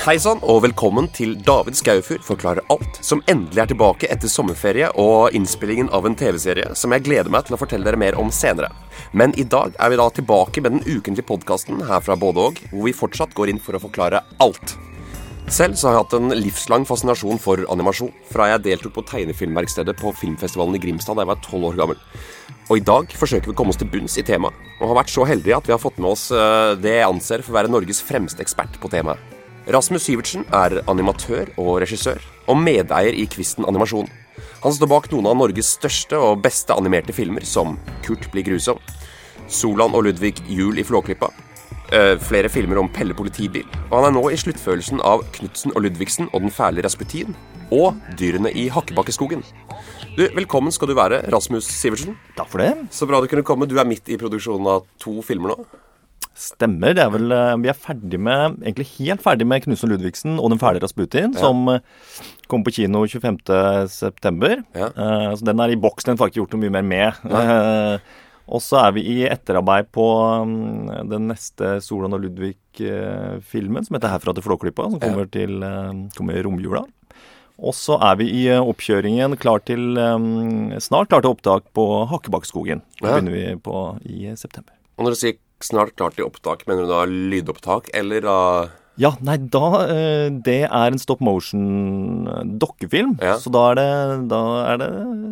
[0.00, 4.86] Hei sann, og velkommen til David Skaufur forklarer alt, som endelig er tilbake etter sommerferie
[4.96, 8.30] og innspillingen av en TV-serie som jeg gleder meg til å fortelle dere mer om
[8.32, 8.70] senere.
[9.12, 12.62] Men i dag er vi da tilbake med den ukentlige podkasten her fra Både og,
[12.70, 14.72] hvor vi fortsatt går inn for å forklare alt.
[15.52, 19.98] Selv så har jeg hatt en livslang fascinasjon for animasjon, fra jeg deltok på tegnefilmverkstedet
[20.00, 22.00] på filmfestivalen i Grimstad da jeg var tolv år gammel.
[22.70, 25.12] Og i dag forsøker vi å komme oss til bunns i temaet, og har vært
[25.12, 27.74] så heldige at vi har fått med oss eh, det jeg anser for å være
[27.76, 29.29] Norges fremste ekspert på temaet.
[29.70, 32.18] Rasmus Syvertsen er animatør og regissør,
[32.50, 34.08] og medeier i Kvisten Animasjon.
[34.64, 38.80] Han står bak noen av Norges største og beste animerte filmer, som Kurt blir grusom,
[39.46, 41.28] Solan og Ludvig Jul i Flåklypa,
[41.92, 45.82] eh, flere filmer om Pelle politibil, og han er nå i sluttfølelsen av Knutsen og
[45.82, 47.36] Ludvigsen og Den fæle Rasputin,
[47.70, 49.44] og Dyrene i Hakkebakkeskogen.
[50.16, 52.18] Du, Velkommen skal du være, Rasmus Sivertsen.
[52.36, 52.74] Takk for det.
[52.90, 53.68] Så bra du kunne komme.
[53.70, 55.66] Du er midt i produksjonen av to filmer nå.
[56.40, 56.94] Stemmer.
[56.96, 60.50] det er vel, eh, Vi er ferdig med, egentlig helt ferdig med Knutsen Ludvigsen og
[60.54, 61.80] Den fæle Rasputin, som kom
[62.50, 64.64] kommer på kino 25.9.
[64.74, 64.88] Ja.
[64.96, 66.04] Uh, så den er i boks.
[66.08, 67.20] Den får jeg ikke gjort noe mye mer med.
[67.30, 70.06] Uh, og så er vi i etterarbeid på
[70.42, 75.92] um, den neste Solan og Ludvig-filmen, som heter 'Herfra til Flåklypa', som kommer, til, uh,
[76.16, 76.82] kommer i romjula.
[77.60, 82.82] Og så er vi i oppkjøringen klar til, um, snart klar til opptak på Hakkebakkeskogen.
[83.02, 83.20] Ja.
[83.20, 84.74] begynner vi på i september.
[84.98, 88.36] Og når du sier snart klart i opptak, mener du da lydopptak, eller da
[89.00, 93.16] Ja, nei, da eh, Det er en stop motion-dokkefilm.
[93.22, 93.36] Ja.
[93.40, 94.40] Så da er det, da
[94.72, 94.90] er det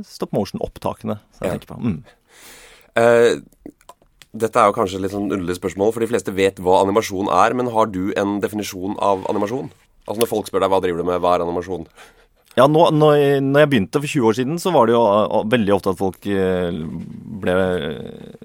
[0.09, 1.57] stop motion-opptakene jeg Ja.
[1.59, 1.81] tenker på.
[1.81, 2.05] Mm.
[2.99, 3.43] Uh,
[4.39, 7.55] Dette er jo kanskje litt sånn underlig spørsmål, for de fleste vet hva animasjon er,
[7.55, 9.71] men har du en definisjon av animasjon?
[10.07, 11.87] Altså Når folk spør deg hva driver du med, hva er animasjon?
[12.59, 15.03] Ja, nå, når, jeg, når jeg begynte for 20 år siden, så var det jo
[15.53, 16.81] veldig ofte at folk uh,
[17.39, 18.39] ble uh,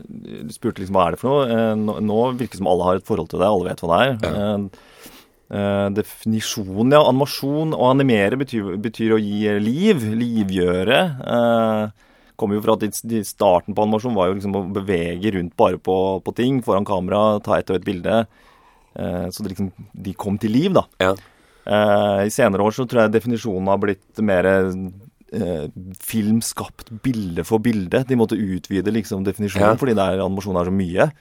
[0.54, 1.46] spurte liksom hva er det for noe.
[1.50, 4.06] Eh, Nå, virker det som alle har et forhold til det, alle vet hva det
[4.06, 4.40] er.
[4.44, 5.04] Eh,
[5.58, 7.04] eh, definisjonen, ja.
[7.10, 11.02] Animasjon og animere betyr, betyr å gi liv, livgjøre.
[11.38, 12.08] Eh,
[12.40, 15.98] kommer jo fra at starten på animasjon var jo liksom å bevege rundt bare på,
[16.26, 18.24] på ting foran kamera, ta ett og ett bilde.
[18.94, 20.88] Eh, så det liksom, de kom til liv, da.
[21.02, 21.14] Ja.
[21.66, 25.68] Eh, I senere år så tror jeg definisjonen har blitt mer eh,
[26.00, 28.04] film skapt bilde for bilde.
[28.08, 29.80] De måtte utvide liksom definisjonen, Ja.
[29.80, 31.12] fordi det er, animasjon er så mye.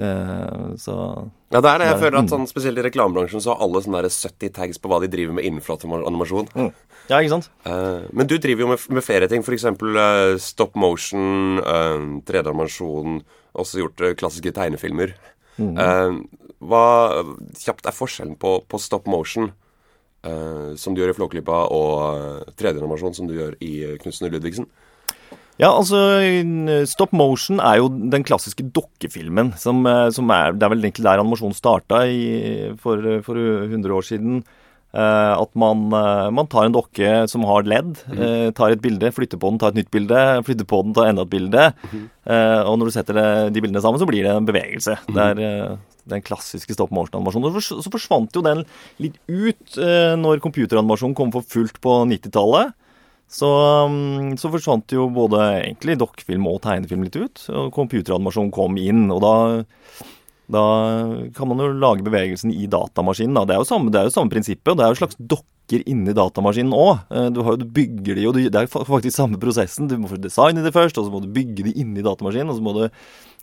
[0.00, 1.86] Uh, så Ja, det er det.
[1.86, 2.30] Jeg er- føler at mm.
[2.32, 5.34] sånn, Spesielt i reklamebransjen så har alle sånne der 70 tags på hva de driver
[5.34, 6.48] med innenfor animasjon.
[7.10, 7.50] Ja, ikke sant?
[7.66, 9.64] Uh, men du driver jo med, med flere ting, f.eks.
[9.64, 13.20] Uh, stop motion, uh, 3D-animasjon,
[13.54, 15.12] også gjort klassiske tegnefilmer.
[15.60, 16.12] Eh,
[16.64, 16.86] hva
[17.58, 19.52] kjapt er forskjellen på, på stop motion,
[20.24, 21.92] eh, som du gjør i Flåklypa, og
[22.46, 24.68] eh, 3D-animasjon, som du gjør i uh, Knutsen og Ludvigsen?
[25.60, 25.98] Ja, altså
[26.88, 29.52] Stop motion er jo den klassiske dokkefilmen.
[29.60, 32.00] Som, som er, det er vel egentlig der animasjonen starta
[32.80, 33.38] for, for
[33.68, 34.40] 100 år siden.
[34.92, 38.52] Eh, at man, eh, man tar en dokke som har ledd, mm.
[38.58, 41.24] tar et bilde, flytter på den, tar et nytt bilde, flytter på den, tar enda
[41.24, 41.70] et bilde.
[41.92, 42.04] Mm.
[42.68, 43.18] og når du setter
[43.50, 44.98] de bildene sammen, så blir det en bevegelse.
[45.08, 47.58] Det er eh, den klassiske stop motion-animasjonen.
[47.62, 48.64] Så forsvant jo den
[49.02, 52.74] litt ut eh, når computeranimasjonen kom for fullt på 90-tallet.
[53.32, 53.48] Så,
[53.88, 57.44] um, så forsvant jo både egentlig dokkefilm og tegnefilm litt ut.
[57.48, 59.34] Og computeranimasjon kom inn, og da,
[60.52, 60.62] da
[61.36, 63.34] kan man jo lage bevegelsen i datamaskinen.
[63.38, 63.46] Da.
[63.48, 65.84] Det, er jo samme, det er jo samme prinsippet, og det er jo slags dokker
[65.88, 67.06] inni datamaskinen òg.
[67.32, 69.88] Du, du bygger de jo, det er faktisk samme prosessen.
[69.88, 72.58] Du må først designe de først, og så må du bygge de inni datamaskinen, og
[72.60, 72.82] så må du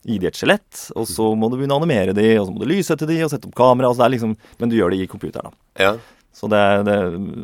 [0.06, 2.62] gi de et skjelett, og så må du begynne å animere de, og så må
[2.62, 3.90] du lyssette de, og sette opp kamera.
[3.90, 5.82] Altså det liksom, men du gjør det i computeren, da.
[5.82, 5.90] Ja.
[6.32, 6.96] Så det er, det,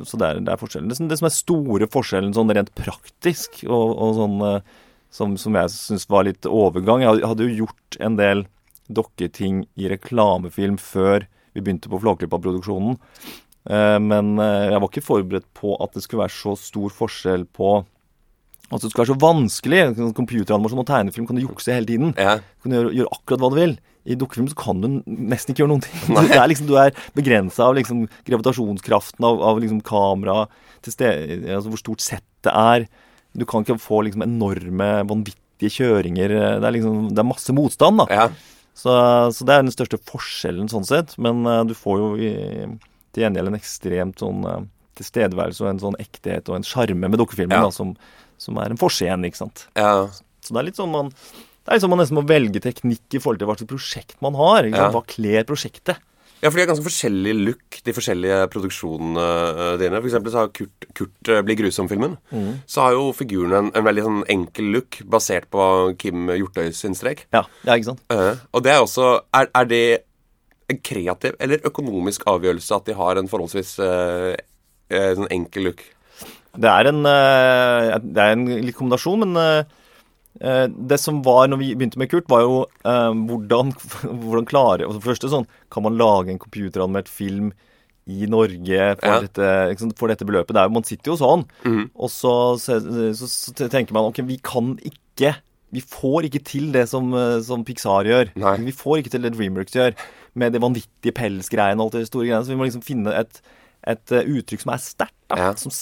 [0.08, 0.88] så det er, det er forskjellen.
[0.88, 4.60] Det, som- det som er store forskjellen sånn rent praktisk, og, og sånn eh,
[5.16, 8.44] som, som jeg syns var litt overgang Jeg hadde jo gjort en del
[8.92, 11.26] dokketing i reklamefilm før
[11.56, 12.96] vi begynte på Flåklypa-produksjonen.
[13.66, 17.46] Eh, men eh, jeg var ikke forberedt på at det skulle være så stor forskjell
[17.56, 17.80] på
[18.70, 19.82] At det skulle være så vanskelig.
[20.16, 22.14] Computeranimasjon og tegnefilm kan du jukse hele tiden.
[22.18, 22.38] ja.
[22.38, 23.76] Du kan gjøre, gjøre akkurat hva du vil.
[24.06, 25.96] I dukkefilm så kan du nesten ikke gjøre noen ting.
[26.14, 30.46] Du er, liksom, du er begrensa av liksom, gravitasjonskraften av, av liksom, kamera
[30.86, 32.84] altså hvor stort settet er.
[33.34, 36.34] Du kan ikke få liksom, enorme, vanvittige kjøringer.
[36.60, 38.06] Det er, liksom, det er masse motstand, da.
[38.10, 38.28] ja.
[38.76, 38.92] Så,
[39.32, 41.14] så det er den største forskjellen sånn sett.
[41.22, 42.30] Men uh, du får jo i,
[43.16, 44.60] til gjengjeld en ekstremt sånn uh,
[45.00, 47.64] tilstedeværelse og en sånn ekthet og en sjarme med dukkefilmen Ja.
[47.68, 47.94] da, som,
[48.40, 49.66] som er en forskjell ikke sant.
[49.80, 50.06] ja.
[50.46, 51.08] Så det er litt sånn man
[51.66, 54.36] det er liksom man nesten må velge teknikk i forhold til hva slags prosjekt man
[54.38, 54.68] har.
[54.94, 55.98] Hva kler prosjektet?
[56.42, 60.00] Ja, for de har ganske forskjellig look, de forskjellige produksjonene eh, dine.
[60.02, 62.18] For eksempel så har Kurt, Kurt eh, blir grusom-filmen.
[62.68, 65.62] Så har jo figuren en, en veldig sånn enkel look, basert på
[66.00, 67.24] Kim Hjortøy sin strek.
[67.36, 68.04] Ja, ja ikke sant?
[68.12, 69.82] Uh, og det er også Er, er det
[70.68, 74.34] en kreativ eller økonomisk avgjørelse at de har en forholdsvis uh,
[74.92, 75.84] uh, sånn enkel look?
[76.56, 79.66] Det er en, det er en litt kombinasjon, men
[80.40, 83.72] det som var når vi begynte med Kurt, var jo eh, hvordan,
[84.24, 87.52] hvordan klare altså For det første sånn Kan man lage en computeranmeldt film
[88.06, 89.20] i Norge for, Ja.
[89.24, 89.46] dette,
[89.80, 90.54] sant, for dette beløpet?
[90.54, 91.40] Det er, man sitter jo sånn.
[91.66, 91.88] Mm.
[91.98, 92.76] Og så, så,
[93.18, 95.32] så, så tenker man ok, vi kan ikke
[95.74, 98.30] Vi får ikke til det som, eh, som Pixar gjør.
[98.38, 98.52] Nei.
[98.68, 99.96] Vi får ikke til det Dreamworks gjør,
[100.38, 102.44] med det vanvittige pelsgreiene og alt det store greiene.
[102.46, 103.40] Så vi må liksom finne et,
[103.82, 105.18] et eh, uttrykk som er sterkt.
[105.34, 105.50] Ja.
[105.58, 105.74] Som,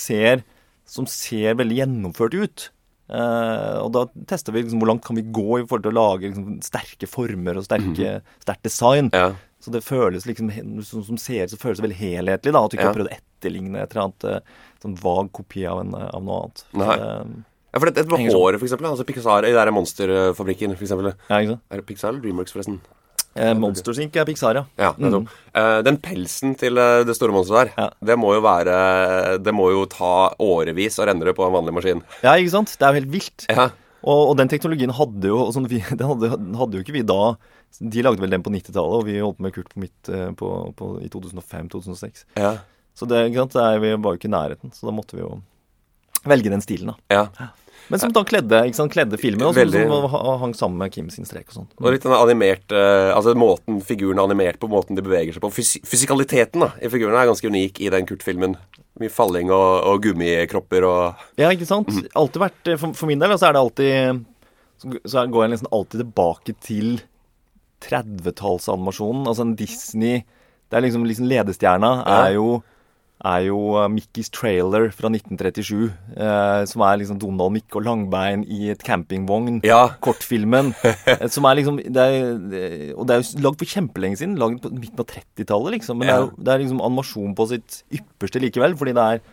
[0.88, 2.70] som ser veldig gjennomført ut.
[3.08, 5.98] Eh, og da tester vi liksom hvor langt kan vi gå i forhold til å
[5.98, 9.10] lage liksom, sterke former og sterke, sterkt design.
[9.12, 9.32] Ja.
[9.64, 10.50] Så det føles liksom
[10.84, 12.52] som, som ser så føles det veldig helhetlig.
[12.52, 12.92] da, At du ikke Ja.
[12.92, 14.40] har prøvd å etterligne et eller annet eh,
[14.84, 16.64] sånn vag kopi av, en, av noe annet.
[16.80, 16.96] Nei.
[17.00, 17.42] Uh,
[17.74, 18.40] Ja, for dette med Henger sånn.
[18.44, 18.86] håret, for eksempel.
[18.86, 21.08] Altså Pixar i der monsterfabrikken, for eksempel.
[21.28, 21.62] ja, ikke sant?
[21.74, 22.76] Er det Pixar eller Dreamworks, forresten?
[23.34, 24.64] Eh, Monsters er Pixar, ja.
[24.78, 25.26] Ja, mm.
[25.54, 27.88] Eh, den pelsen til eh, det store monsteret der, Ja.
[28.10, 32.04] det må jo være Det må jo ta årevis å rendre på en vanlig maskin.
[32.22, 32.76] Ja, ikke sant?
[32.78, 33.46] Det er jo helt vilt.
[33.50, 33.70] Ja.
[34.04, 37.34] Og, og den teknologien hadde jo sånn, vi, den hadde, hadde jo ikke vi da.
[37.80, 40.50] De lagde vel den på 90-tallet, og vi holdt med Kurt på midt eh, på,
[40.78, 42.24] på, i 2005-2006.
[42.38, 42.54] Ja.
[42.94, 45.32] Så det, det er, vi var jo ikke i nærheten, så da måtte vi jo
[46.24, 47.26] velge den stilen, da.
[47.40, 47.50] ja.
[47.92, 48.60] Men som da kledde,
[48.92, 49.82] kledde filmen, og som, Veldig.
[49.88, 51.68] som hang sammen med Kim sin strek og sånn.
[51.82, 55.44] Og litt den animert eh, Altså måten figuren er animert på, måten de beveger seg
[55.44, 55.52] på.
[55.54, 58.56] Fysi fysikaliteten da i figurene er ganske unik i den Kurt-filmen.
[59.02, 61.90] Mye falling og, og gummikropper og Ja, ikke sant?
[62.14, 64.22] Alltid vært, eh, for, for min del, så er det alltid
[64.80, 66.94] Så så går jeg nesten alltid tilbake til
[67.84, 69.26] 30-tallsanimasjonen.
[69.28, 70.22] Altså en Disney
[70.70, 72.62] Det er liksom, liksom ledestjerna er jo
[73.24, 75.90] er jo uh, Mickey's Trailer fra 1937.
[76.16, 79.62] Eh, som er liksom Donald, Mikke og Langbein i et campingvogn.
[79.66, 79.86] Ja.
[80.04, 80.72] Kortfilmen.
[80.84, 84.36] eh, som er liksom det er, Og det er jo lagd for kjempelenge siden.
[84.40, 86.02] Lagd på midten av 30-tallet, liksom.
[86.02, 88.76] Men det, er det er liksom animasjon på sitt ypperste likevel.
[88.78, 89.24] Fordi det er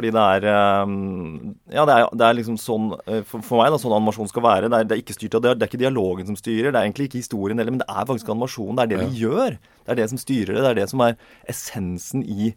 [0.00, 3.72] fordi det er ehm, Ja, det er, det er liksom sånn eh, for, for meg
[3.74, 4.70] da, sånn animasjon skal være.
[4.70, 6.70] Det er, det er ikke styrt av det, det er ikke dialogen som styrer.
[6.70, 8.78] Det er egentlig ikke historien heller, men det er faktisk animasjonen.
[8.78, 9.58] Det er det vi gjør.
[9.58, 10.62] Det er det som styrer det.
[10.62, 11.18] Det er det som er
[11.50, 12.52] essensen i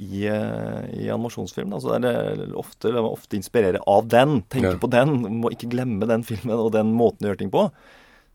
[0.00, 1.74] i, eh, i animasjonsfilm.
[1.76, 4.40] Altså det er ofte, la meg ofte inspirere av den.
[4.48, 4.80] Tenke Ja.
[4.80, 5.16] på den.
[5.42, 7.68] Må ikke glemme den filmen og den måten å gjøre ting på.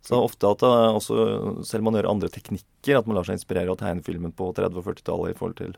[0.05, 3.71] Så ofte at det også, selv man gjør andre teknikker, at man lar seg inspirere
[3.73, 5.73] av tegnefilmen på 30- og 40-tallet i forhold til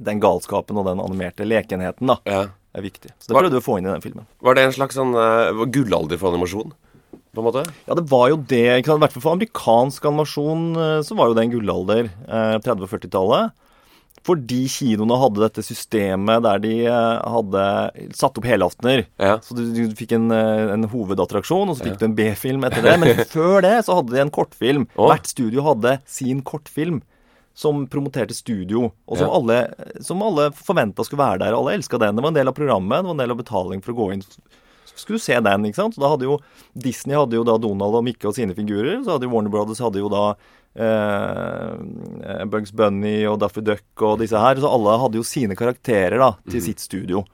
[0.00, 2.46] den galskapen og den animerte lekenheten, da, ja.
[2.72, 3.10] er viktig.
[3.18, 4.26] Så det prøvde vi å få inn i den filmen.
[4.40, 6.72] Var det en slags sånn uh, gullalder for animasjon?
[7.32, 7.64] På en måte?
[7.88, 8.62] Ja, det var jo det.
[8.78, 12.10] I hvert fall for amerikansk animasjon eh, så var jo det en gullalder.
[12.28, 13.54] Eh, 30- og 40-tallet.
[14.22, 17.62] Fordi kinoene hadde dette systemet der de eh, hadde
[18.14, 19.04] satt opp helaftener.
[19.18, 19.36] Ja.
[19.42, 22.86] Så du, du fikk en, eh, en hovedattraksjon, og så fikk du en B-film etter
[22.86, 22.94] det.
[23.02, 24.86] Men før det så hadde de en kortfilm.
[24.94, 25.08] Oh.
[25.10, 27.02] Hvert studio hadde sin kortfilm.
[27.52, 29.34] Som promoterte studio, og som Ja.
[29.36, 29.56] alle,
[30.00, 31.52] som alle forventa skulle være der.
[31.58, 32.16] Alle elska den.
[32.16, 34.06] Det var en del av programmet, det var en del av betaling for å gå
[34.14, 34.22] inn.
[34.94, 35.96] Skulle du se den, ikke sant.
[35.96, 36.38] Så da hadde jo
[36.78, 39.00] Disney hadde jo da Donald og Mikke og sine figurer.
[39.04, 40.24] Så hadde jo Warner Brothers hadde jo da
[40.76, 44.60] eh, Bugs Bunny og Daffy Duck og disse her.
[44.60, 47.24] Så alle hadde jo sine karakterer da til sitt studio.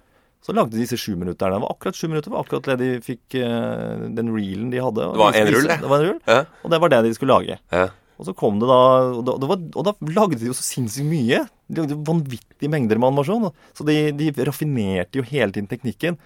[0.44, 1.58] Så lagde de disse sjuminutterne.
[1.58, 2.30] Det var akkurat sju minutter.
[2.30, 5.08] Det var akkurat det de fikk eh, Den reelen de hadde.
[5.12, 5.80] Det var en rull, det.
[5.82, 6.42] det var en rull, Ja.
[6.62, 7.58] Og det var det de skulle lage.
[7.74, 7.88] Ja.
[8.18, 8.78] Og så kom det da
[9.14, 11.44] Og da, var, og da lagde de jo så sinnssykt mye.
[11.68, 13.50] De lagde jo vanvittige mengder med animasjon.
[13.76, 16.18] Så de, de raffinerte jo hele tiden teknikken.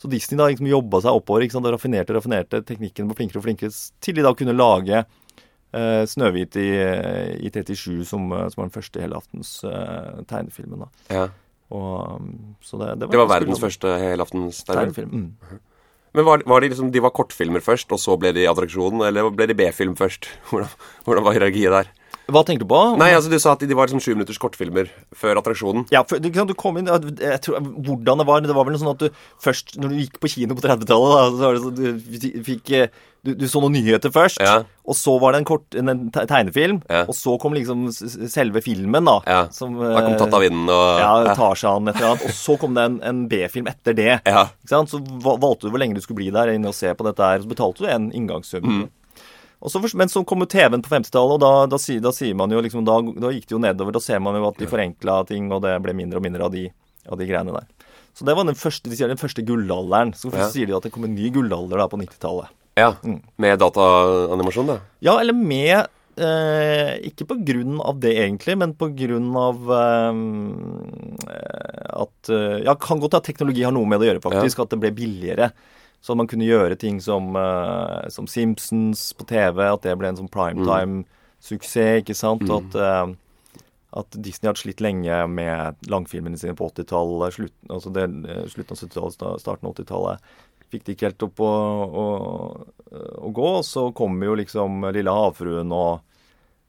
[0.00, 1.66] Så Disney da liksom jobba seg oppover ikke sant?
[1.68, 6.56] og raffinerte raffinerte teknikken på flinkere og flinkere til de da kunne lage eh, Snøhvit
[6.60, 6.70] i,
[7.44, 10.86] i 37, som, eh, som var den første helaftens uh, tegnefilmen.
[10.86, 10.90] da.
[11.12, 11.26] ja.
[11.70, 15.12] Og, um, så det, Det var verdens første helaftens tegnefilm.
[15.12, 15.60] tegnefilm.
[15.60, 15.66] Mm.
[16.18, 19.28] Men var, var de liksom De var kortfilmer først, og så ble de attraksjonen, Eller
[19.30, 20.26] ble de B-film først?
[20.50, 20.72] Hvordan,
[21.06, 21.92] hvordan var hierarkiet der?
[22.30, 22.80] Hva tenker du på?
[23.00, 25.86] Nei, altså du sa at de var liksom sju minutters kortfilmer før attraksjonen.
[25.94, 28.78] Ja, for, ikke sant, du kom inn jeg tror, Hvordan det var Det var vel
[28.80, 29.08] sånn at du
[29.42, 33.44] først Når du gikk på kino på 30-tallet, så sånn du fikk eh, du, du
[33.52, 34.62] så noen nyheter først, Ja.
[34.88, 37.02] og så var det en kort en, tegnefilm, Ja.
[37.04, 39.18] og så kom liksom selve filmen, da.
[39.26, 39.40] Ja.
[39.52, 42.24] Som, Da kom eh, Tatt av vinden og Ja, Tarzan et eller annet.
[42.30, 44.14] Og så kom det en, en B-film etter det.
[44.64, 47.44] Så valgte du hvor lenge du skulle bli der inne og se på dette her.
[47.44, 48.64] Så betalte du en inngangssum.
[48.64, 48.88] Mm.
[49.60, 52.52] Og så, men så kom jo TV-en på 50-tallet, og da, da, da sier man
[52.54, 53.92] jo liksom da, da gikk det jo nedover.
[53.92, 56.54] Da ser man jo at de forenkla ting, og det ble mindre og mindre av
[56.54, 56.64] de,
[57.10, 57.68] av de greiene der.
[58.16, 60.14] Så det var den første, de sier den første gullalderen.
[60.16, 60.48] Så Ja.
[60.48, 62.48] sier de at det kom en ny gullalder da på 90-tallet.
[62.80, 62.94] Ja.
[63.36, 64.78] Med dataanimasjon, da.
[65.04, 65.86] Ja, eller med
[66.16, 70.12] eh, Ikke på grunn av det, egentlig, men på grunn av eh,
[72.00, 74.62] at eh, Ja, kan godt at teknologi har noe med det å gjøre, faktisk.
[74.64, 75.50] At det ble billigere.
[76.00, 79.66] Så man kunne gjøre ting som, uh, som Simpsons på TV.
[79.68, 81.04] At det ble en sånn primetime
[81.44, 82.46] suksess, ikke sant.
[82.48, 83.60] Og at, uh,
[84.00, 88.84] at Disney hadde slitt lenge med langfilmene sine på 80-tallet, slutt, altså eh, slutten av
[88.84, 90.30] 70-tallet, starten av 80-tallet.
[90.70, 91.54] Fikk det ikke helt opp å,
[91.90, 92.04] å,
[93.26, 93.50] å gå.
[93.66, 96.06] Så kommer jo liksom Lille havfruen og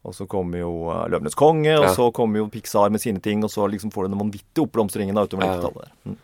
[0.02, 1.94] og så kommer jo uh, 'Løvenes konge', og Ja.
[1.94, 5.14] så kommer jo Pixar med sine ting, og så liksom får du den vanvittige oppblomstringen
[5.14, 5.92] utover 90-tallet.
[6.06, 6.16] Mm.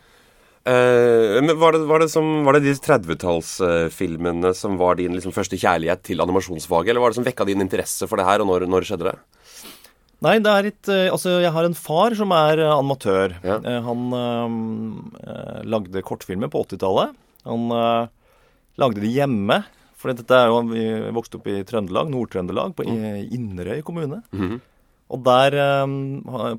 [0.66, 5.32] Eh, men var det, var, det som, var det de 30-tallsfilmene som var din liksom,
[5.32, 8.50] første kjærlighet til animasjonsfaget, eller var det som vekka din interesse for det her, og
[8.50, 9.16] når, når skjedde det?
[10.26, 13.36] Nei, det er et, eh, Altså, jeg har en far som er eh, animatør.
[13.46, 13.60] Ja.
[13.62, 14.46] Eh, han eh,
[15.30, 17.14] eh, lagde kortfilmer på 80-tallet.
[17.46, 18.08] Han eh,
[18.82, 19.60] lagde de hjemme.
[19.98, 20.82] For dette er jo Vi
[21.14, 24.20] vokste opp i Trøndelag, Nord-Trøndelag, på i- Inderøy kommune.
[24.34, 24.58] Mhm.
[25.08, 25.86] Og der eh,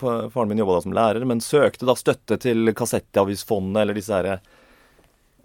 [0.01, 4.15] pa- Faren min jobba da som lærer, men søkte da støtte til Kassettavisfondet eller disse
[4.15, 4.39] herre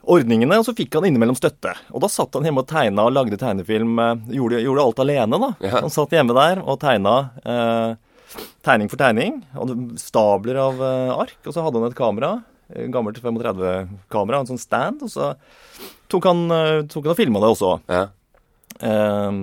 [0.05, 1.71] ordningene, og så fikk han innimellom støtte.
[1.97, 3.95] Og da satt han hjemme og tegna og lagde tegnefilm.
[4.01, 5.53] eh, Gjorde, gjorde alt alene, da.
[5.65, 5.81] Ja.
[5.81, 7.95] Han satt hjemme der og tegna eh,
[8.67, 9.39] tegning for tegning.
[9.57, 12.33] Hadde stabler av eh, ark, og så hadde han et kamera.
[12.75, 15.05] eh, Gammelt 35-kamera, en sånn stand.
[15.05, 15.33] Og så
[16.13, 17.73] tok han, eh, tok han og filma det også.
[17.89, 18.05] Ja.
[18.85, 19.43] Eh,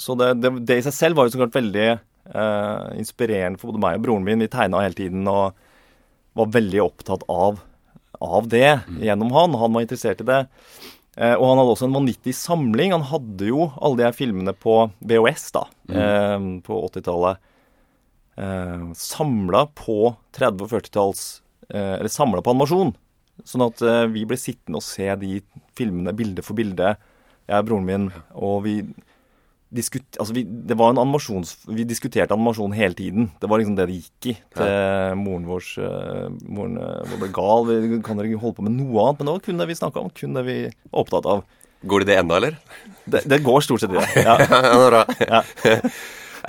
[0.00, 1.88] så det, det, det i seg selv var jo så klart veldig
[2.34, 4.42] eh, inspirerende for både meg og broren min.
[4.44, 5.58] Vi tegna hele tiden og
[6.38, 7.60] var veldig opptatt av,
[8.22, 9.58] av det gjennom han.
[9.58, 10.40] Han var interessert i det.
[11.16, 12.94] Eh, og han hadde også en vanvittig samling.
[12.94, 17.46] Han hadde jo alle de her filmene på VHS da, eh, på 80-tallet.
[18.40, 21.22] Eh, samla på 30- og 40-talls
[21.68, 22.94] eh, Eller samla på animasjon.
[23.44, 23.80] Sånn at
[24.12, 25.38] vi ble sittende og se de
[25.78, 26.90] filmene bilde for bilde,
[27.48, 28.02] jeg og broren min,
[28.36, 28.74] og vi
[29.70, 31.54] diskut, altså vi, det var en animasjons...
[31.70, 33.28] Vi diskuterte animasjon hele tiden.
[33.40, 34.34] Det var liksom det det gikk i.
[34.56, 37.68] Til moren vår eh, Moren eh, ble gal.
[37.70, 39.20] Vi kan dere holde på med noe annet?
[39.20, 40.10] Men det var kun det vi snakka om.
[40.16, 41.44] Kun det vi var opptatt av.
[41.90, 42.58] Går det det ennå, eller?
[43.06, 44.08] Det, det går stort sett i det.
[44.26, 44.36] Ja.
[44.42, 45.02] Ja.
[45.30, 45.40] Ja.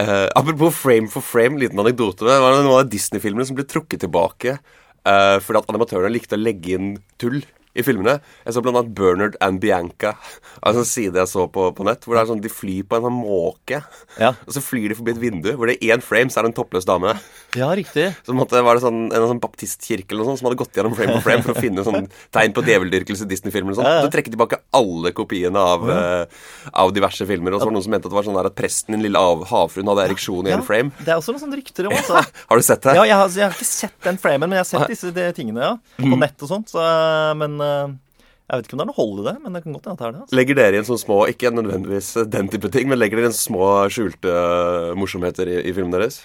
[0.01, 2.25] uh, apropos frame for frame, liten anekdote.
[2.25, 6.39] med, Det var noen av Disney-filmene som ble trukket tilbake uh, fordi at animatørene likte
[6.39, 7.43] å legge inn tull
[7.77, 8.17] i filmene.
[8.45, 10.15] Jeg så blant annet Bernard and Bianca,
[10.65, 12.97] altså en side jeg så på, på nett, hvor det er sånn de flyr på
[12.99, 13.81] en sånn måke.
[14.19, 14.33] Ja.
[14.47, 16.51] Og så flyr de forbi et vindu hvor det er én frame, så er det
[16.53, 17.13] en toppløs dame.
[17.57, 18.09] ja, riktig.
[18.27, 20.93] Så måtte, var det sånn, en sånn baptistkirke eller noe sånt som hadde gått gjennom
[20.95, 23.75] frame for frame for å finne sånn tegn på djeveldyrkelse i Disney-filmer.
[23.81, 24.03] Ja, ja.
[24.05, 27.55] Så trekke tilbake alle kopiene av, uh, av diverse filmer.
[27.55, 28.97] Og så var det noen som mente at det var sånn der at presten i
[28.97, 30.91] Den lille av- havfruen hadde ereksjon i en frame.
[31.01, 32.21] Det er også noen sånne rykter om, altså.
[32.51, 32.95] Har du sett det?
[32.99, 35.27] Ja, jeg har, jeg har ikke sett den framen, men jeg har sett disse de
[35.37, 35.73] tingene, ja.
[36.01, 36.71] På nett og sånt.
[36.71, 39.53] Så, eh, men eh, jeg vet ikke om det er noe hold i det, men
[39.56, 40.22] det kan godt hende at det er det.
[40.25, 40.36] Altså.
[40.41, 43.70] Legger dere inn sånne små, ikke nødvendigvis den type ting, men legger dere inn små
[43.94, 46.18] skjulte eh, morsomheter i, i filmen deres?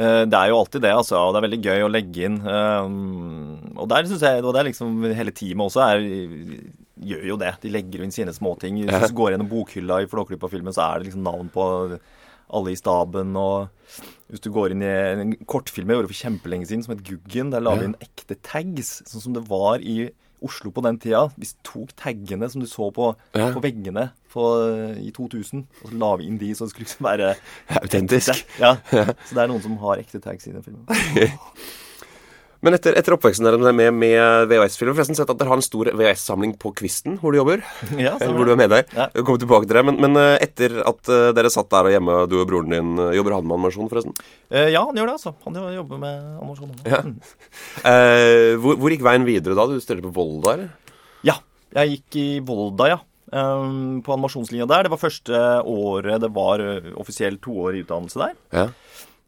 [0.00, 1.18] Eh, Det er jo alltid det, altså.
[1.20, 2.38] Og det er veldig gøy å legge inn.
[3.76, 6.06] Og der synes jeg, og det er liksom hele teamet også er,
[7.10, 7.52] gjør jo det.
[7.62, 8.80] De legger inn sine småting.
[8.88, 11.66] Hvis du går gjennom bokhylla i Flåklypa-filmen, så er det liksom navn på
[12.50, 13.36] alle i staben.
[13.36, 14.00] Og
[14.32, 14.90] hvis du går inn i
[15.26, 18.36] en kortfilm jeg gjorde for kjempelenge siden som het Guggen, der la vi inn ekte
[18.46, 20.08] tags, sånn som det var i
[20.42, 21.26] Oslo på den tida.
[21.36, 23.50] Vi tok taggene som du så på, Ja.
[23.54, 24.44] på veggene på,
[25.02, 27.34] i 2000, og så la vi inn de så det skulle liksom være
[27.82, 28.44] Autentisk.
[28.64, 30.86] ja, så det er noen som har ekte tags i den filmen.
[32.60, 35.88] Men etter, etter oppveksten deres med, med VHS-filmer Forresten sett at dere har en stor
[35.96, 37.62] VHS-samling på Kvisten, hvor du jobber.
[37.96, 38.84] Ja, hvor du er med der.
[38.92, 39.06] Ja.
[39.16, 39.84] Kommer tilbake til det.
[39.88, 42.90] Men, men eh, etter at eh, dere satt der og hjemme, du og broren din,
[43.00, 44.16] eh, jobber han med animasjon, forresten?
[44.52, 45.32] Eh, ja, han gjør det, altså.
[45.46, 46.74] Han jobber med animasjon.
[46.84, 47.02] Ja.
[47.06, 47.16] Mm.
[47.90, 49.64] Eh, hvor, hvor gikk veien videre da?
[49.64, 50.98] Du studerer på Volda, eller?
[51.26, 51.38] ja.
[51.70, 52.96] Jeg gikk i Volda, ja.
[53.30, 54.84] Um, på animasjonslinja der.
[54.84, 55.40] Det var første
[55.70, 56.62] året det var
[56.98, 58.34] offisiell toårig utdannelse der.
[58.50, 58.64] Ja.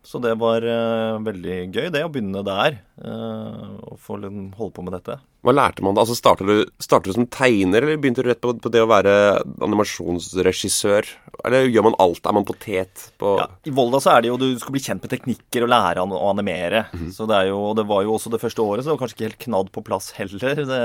[0.02, 2.80] Så det var uh, veldig gøy, det, å begynne der.
[2.98, 5.20] Uh, og få liksom holde på med dette.
[5.42, 6.02] Hva lærte man da?
[6.02, 8.88] Altså, startet du, startet du som tegner, eller begynte du rett på, på det å
[8.90, 9.14] være
[9.62, 11.06] animasjonsregissør?
[11.46, 12.22] Eller gjør man alt?
[12.26, 15.06] Er man potet på Ja, I Volda så er det jo du skal bli kjent
[15.06, 16.84] med teknikker og lære å animere.
[17.14, 19.02] Så det er jo, og det var jo også det første året, så det var
[19.04, 20.82] kanskje ikke helt knadd på plass heller, det,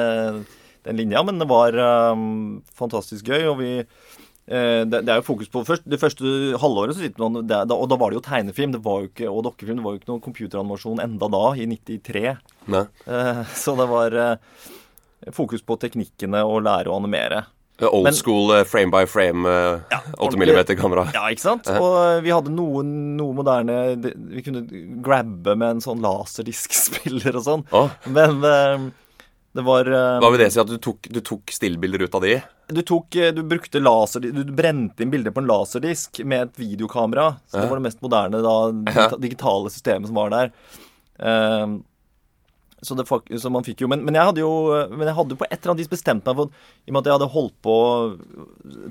[0.85, 1.25] den linja.
[1.25, 1.77] Men det var
[2.13, 3.71] um, fantastisk gøy, og vi
[4.47, 7.89] det, det er jo fokus på først, Det første halvåret så sitter man det, Og
[7.91, 9.81] da var det jo tegnefilm det var jo ikke, og dokkefilm.
[9.81, 12.23] Det var jo ikke noen computeranimasjon enda da, i 93.
[12.71, 12.85] Nei.
[13.11, 14.63] Eh, så det var eh,
[15.35, 17.43] fokus på teknikkene og lære å animere.
[17.85, 19.45] Old school eh, frame by frame,
[19.91, 21.07] ja, 8 mm-kamera.
[21.13, 21.67] Ja, ikke sant?
[21.69, 24.63] Og eh, vi hadde noen, noe moderne Vi kunne
[25.05, 27.67] grabbe med en sånn laserdiskspiller og sånn.
[27.77, 27.93] Oh.
[28.09, 28.87] Men eh,
[29.57, 30.59] det var eh, hva vil det si?
[30.61, 32.37] At du tok, du tok stillbilder ut av de?
[32.69, 36.57] du, tok, eh, du brukte laser Du brente inn bilder på en laserdisk med et
[36.61, 37.29] videokamera.
[37.49, 38.57] Så det var det mest moderne da,
[39.17, 40.51] digitale systemet som var der.
[41.19, 41.77] Eh,
[42.85, 43.07] Så, det,
[43.41, 44.49] så man fikk jo men, men jeg hadde jo
[44.93, 46.51] Men jeg hadde jo på et eller annet vis bestemt meg for
[46.85, 47.77] I og med at jeg hadde holdt på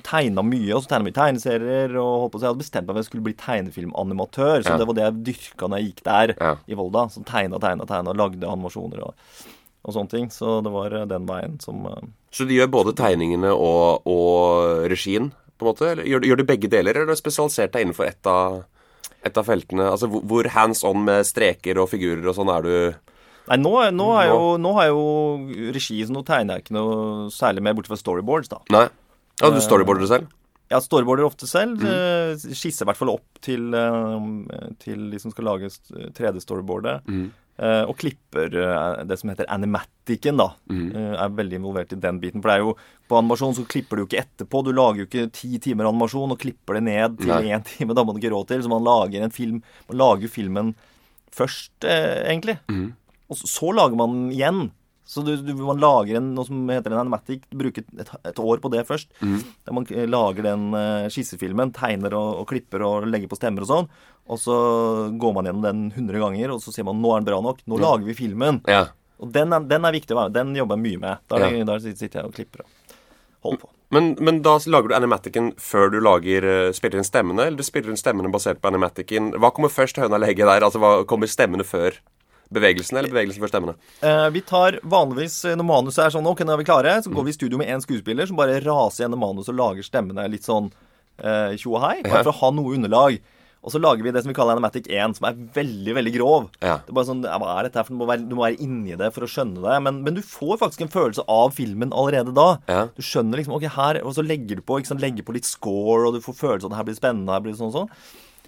[0.08, 2.96] Tegna mye, og så tegna mye tegneserier og holdt på Så jeg hadde bestemt meg
[2.96, 4.64] for at jeg skulle bli tegnefilmanimatør.
[4.66, 4.78] Så Ja.
[4.82, 6.50] det var det jeg dyrka når jeg gikk der Ja.
[6.66, 7.06] i Volda.
[7.14, 9.14] Så tegna, tegna, tegna, lagde animasjoner og,
[9.86, 10.30] og sånne ting.
[10.34, 14.86] Så det var eh, den veien som eh, Så du gjør både tegningene og, og
[14.92, 15.90] regien, på en måte?
[15.94, 18.62] Eller gjør, gjør du begge deler, eller har du spesialisert deg innenfor ett av,
[19.24, 19.88] et av feltene?
[19.94, 22.76] Altså hvor, hands on med streker og figurer og sånn er du?
[23.46, 26.74] Nei, nå, nå, er jo, nå har jeg jo regi, så nå tegner jeg ikke
[26.74, 28.58] noe særlig mer, bortsett fra storyboards, da.
[28.74, 28.88] Nei?
[29.38, 30.32] Ja, du storyboarder det selv?
[30.66, 31.78] Ja, storyboarder ofte selv.
[31.78, 32.40] Mm.
[32.58, 35.70] Skisser i hvert fall opp til, eh, til de som skal lage
[36.16, 36.96] 3D-storyboardet.
[37.06, 37.28] eh,
[37.88, 40.50] Og klipper eh, det som heter animaticen, da.
[40.94, 42.42] Eh, Er veldig involvert i den biten.
[42.42, 42.74] For det er jo
[43.08, 44.64] på animasjon så klipper du jo ikke etterpå.
[44.66, 47.94] Du lager jo ikke ti timer animasjon og klipper det ned til én time.
[47.96, 48.62] Da må du ikke råd til.
[48.66, 50.74] Så man lager en film Man lager filmen
[51.36, 52.58] først, eh, egentlig.
[53.28, 54.66] Og så, så lager man den igjen.
[55.06, 57.44] Så du, du, man lager en, noe som heter en animatic.
[57.54, 59.06] Bruker et, et år på det først.
[59.22, 63.62] Der man eh, lager den eh, skissefilmen, tegner og, og klipper og legger på stemmer
[63.62, 63.88] og sånn.
[64.26, 64.54] Og så
[65.14, 67.60] går man gjennom den 100 ganger, og så ser man nå er den bra nok.
[67.70, 68.58] Nå lager vi filmen.
[68.66, 68.88] Ja.
[69.22, 70.16] Og den er, den er viktig.
[70.34, 71.22] Den jobber jeg mye med.
[71.30, 71.64] Da, Ja.
[71.64, 72.96] da sitter jeg og klipper og
[73.46, 73.70] holder på.
[73.94, 77.62] Men, men da lager du animaticen før du lager, eh, spiller inn stemmene, eller du
[77.62, 79.30] spiller inn stemmene basert på animaticen?
[79.38, 80.66] Hva kommer først, høna eller egget der?
[80.66, 81.94] Altså, hva kommer stemmene før
[82.50, 83.76] bevegelsene, eller bevegelsen før stemmene?
[84.02, 87.14] Eh, vi tar vanligvis, eh, når manuset er sånn Ok, nå er vi klare, så
[87.14, 90.26] går vi i studio med én skuespiller som bare raser gjennom manuset og lager stemmene
[90.34, 90.72] litt sånn
[91.22, 93.20] eh, og hei, bare for å ha noe underlag.
[93.66, 96.44] Og så lager vi det som vi kaller Animatic 1, som er veldig, veldig grov.
[96.60, 96.76] Ja.
[96.86, 97.88] Det er bare sånn, ja, Hva er dette her?
[97.88, 99.78] For du må være, du må være inni det for å skjønne det.
[99.82, 102.46] Men, men du får faktisk en følelse av filmen allerede da.
[102.70, 102.84] Ja.
[102.94, 106.06] Du skjønner liksom Ok, her Og så legger du på sant, legger på litt score,
[106.06, 107.34] og du får følelse av at det her blir spennende.
[107.34, 107.92] her blir sånn og sånn.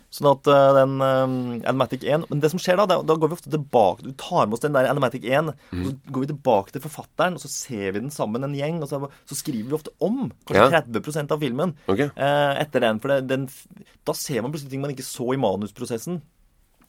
[0.09, 3.29] Sånn at uh, den uh, Animatic 1 Men det som skjer da, det, da går
[3.29, 6.31] vi ofte tilbake Du tar med oss den der Animatic 1, og så går vi
[6.31, 9.69] tilbake til forfatteren, og så ser vi den sammen, en gjeng, og så, så skriver
[9.69, 10.83] vi ofte om kanskje Ja.
[10.88, 12.09] 30 av filmen okay.
[12.17, 13.03] uh, etter den.
[13.03, 13.45] For det, den,
[14.09, 16.23] da ser man plutselig ting man ikke så i manusprosessen.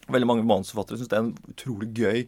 [0.10, 2.24] Veldig mange manusforfattere syns det er en utrolig gøy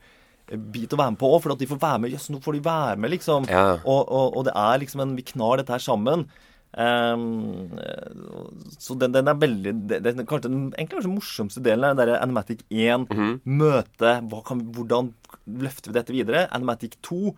[0.51, 2.13] bit å være med på òg, for at de får være med.
[2.15, 3.47] Jøss, nå får de være med, liksom.
[3.47, 3.77] Ja.
[3.79, 6.27] Og, og, og det er liksom en Vi knar dette her sammen.
[6.71, 7.17] Eh,
[8.79, 11.97] så den, den er veldig det, det, er kanskje den egentlig kanskje morsomste delen er
[11.99, 13.09] der Animatic 1.
[13.43, 15.11] Møte hva kan, Hvordan
[15.61, 16.45] løfter vi dette videre?
[16.55, 17.33] Animatic 2.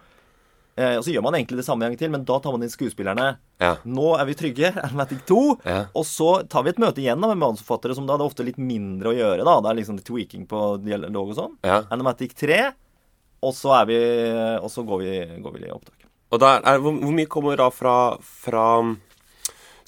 [0.73, 2.65] Eh, og så gjør man egentlig det samme en gang til, men da tar man
[2.65, 3.27] inn skuespillerne.
[3.61, 3.75] Ja.
[3.85, 4.71] Nå er vi trygge.
[4.87, 5.41] Animatic 2.
[5.65, 5.79] Ja.
[5.97, 8.61] Og så tar vi et møte igjen da med manusforfattere som da hadde ofte litt
[8.61, 9.45] mindre å gjøre.
[9.45, 11.59] da Det er liksom tweaking på dialog og sånn.
[11.65, 11.83] Ja.
[11.93, 12.63] Animatic 3.
[13.43, 13.99] Og så er vi
[14.63, 15.99] Og så går vi, går vi i opptak.
[16.33, 18.65] Og der, er, hvor, hvor mye kommer da fra, fra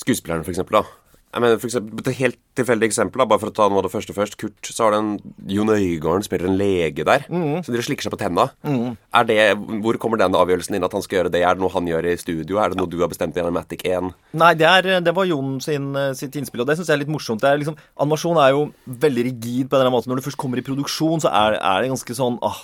[0.05, 1.01] skuespillerne, for eksempel, da?
[1.35, 3.89] Jeg mener, for eksempel, Et helt tilfeldig eksempel, da, bare for å ta noe av
[3.89, 4.37] det første først.
[4.39, 5.09] Kurt, så har du en
[5.51, 8.45] Jon Øigarden spiller en lege der, som dere slikker seg på tenna.
[8.63, 11.41] Er det, Hvor kommer den avgjørelsen inn at han skal gjøre det?
[11.43, 12.61] Er det noe han gjør i studio?
[12.63, 14.13] Er det noe du har bestemt i Animatic 1?
[14.31, 17.11] Nei, det, er, det var Jon sin, sitt innspill, og det syns jeg er litt
[17.11, 17.43] morsomt.
[17.43, 20.07] Det er liksom, animasjon er jo veldig rigid på en eller annen måte.
[20.13, 22.63] Når du først kommer i produksjon, så er, er det ganske sånn ah,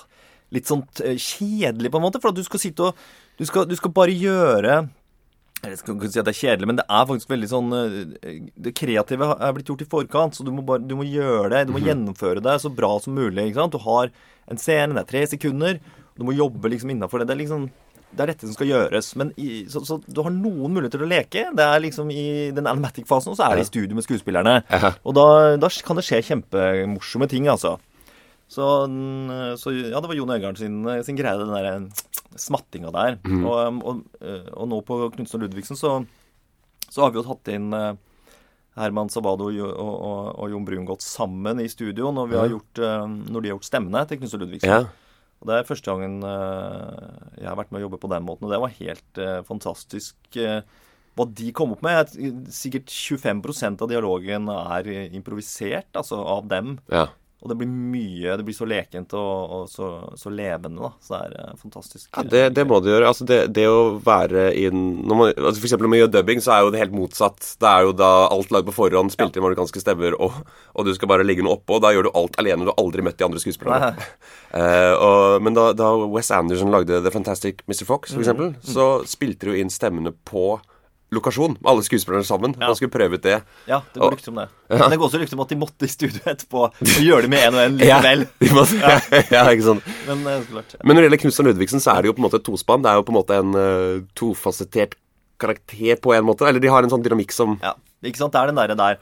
[0.51, 2.19] Litt sånn eh, kjedelig, på en måte.
[2.23, 3.05] For at du skal sitte og
[3.39, 4.81] Du skal, du skal bare gjøre
[5.61, 8.39] jeg skal ikke si at det er kjedelig, men det er faktisk veldig sånn eh,
[8.65, 11.67] Det kreative er blitt gjort i forkant, så du må, bare, du må gjøre det.
[11.69, 13.51] Du må gjennomføre det så bra som mulig.
[13.51, 13.77] ikke sant?
[13.77, 14.09] Du har
[14.49, 15.77] en scene, det er tre sekunder.
[16.17, 17.29] Du må jobbe liksom innafor det.
[17.29, 17.69] Det er liksom
[18.11, 19.13] det er dette som skal gjøres.
[19.19, 21.45] Men i, så, så du har noen muligheter til å leke.
[21.55, 24.57] Det er liksom I den animatic-fasen, og så er det i studio med skuespillerne.
[25.07, 25.27] Og da,
[25.61, 27.77] da kan det skje kjempemorsomme ting, altså.
[28.51, 28.65] Så,
[29.61, 31.85] så ja, det var Jon Øigarden sin, sin greie, den der
[32.39, 33.19] smattinga der.
[33.25, 35.97] Og, og, og nå på Knutsen og Ludvigsen så,
[36.87, 37.93] så har vi jo tatt inn eh,
[38.79, 43.07] Herman Sabado og, og, og, Jon Brungot sammen i studio når, vi har gjort, eh,
[43.07, 44.71] når de har gjort stemmene til Knutsen og Ludvigsen.
[44.71, 44.83] Ja.
[45.41, 47.09] Og Det er første gangen eh,
[47.41, 50.15] jeg har vært med å jobbe på den måten, og det var helt eh, fantastisk.
[50.37, 50.61] eh,
[51.17, 52.13] hva de kom opp med.
[52.53, 56.77] Sikkert 25% av dialogen er eh, improvisert, altså av dem.
[56.93, 57.09] ja.
[57.41, 59.87] Og det blir mye Det blir så lekent og, og så,
[60.19, 60.91] så levende, da.
[61.01, 62.07] Så det er eh, fantastisk.
[62.13, 63.07] Ja, det, det må du gjøre.
[63.09, 66.43] Altså det, det å være inn når man, altså For eksempel når man gjør dubbing,
[66.45, 67.53] så er jo det helt motsatt.
[67.61, 70.37] Det er jo da alt lagd på forhånd, spilt inn amerikanske stemmer, og,
[70.77, 71.81] og du skal bare legge noe oppå.
[71.81, 72.67] Da gjør du alt alene.
[72.67, 73.93] Du har aldri møtt de andre skuespillerne.
[74.53, 77.87] uh, og, men da, da Wes Anderson lagde The Fantastic Mr.
[77.89, 80.59] Fox, for eksempel, så spilte jo inn stemmene på
[81.11, 82.53] lokasjon, med alle skuespillerne sammen.
[82.55, 82.67] Ja.
[82.69, 83.41] Man skulle prøve ut det.
[83.67, 84.45] Ja, det går rykter om det.
[84.71, 87.31] Men det går også rykter om at de måtte i studio etterpå og gjøre det
[87.33, 88.23] med en og en Ja, likevel.
[88.79, 88.93] Ja,
[89.35, 89.89] ja, ikke sant.
[90.07, 90.75] Men eh, klart.
[90.83, 92.85] Men når det gjelder Knutsen Ludvigsen, så er det jo på en måte et tospann.
[92.85, 94.95] Det er jo på en måte en uh, tofasettert
[95.41, 96.47] karakter på en måte.
[96.47, 97.73] Eller de har en sånn dynamikk som Ja,
[98.07, 98.31] ikke sant.
[98.35, 99.01] Det er den derre der.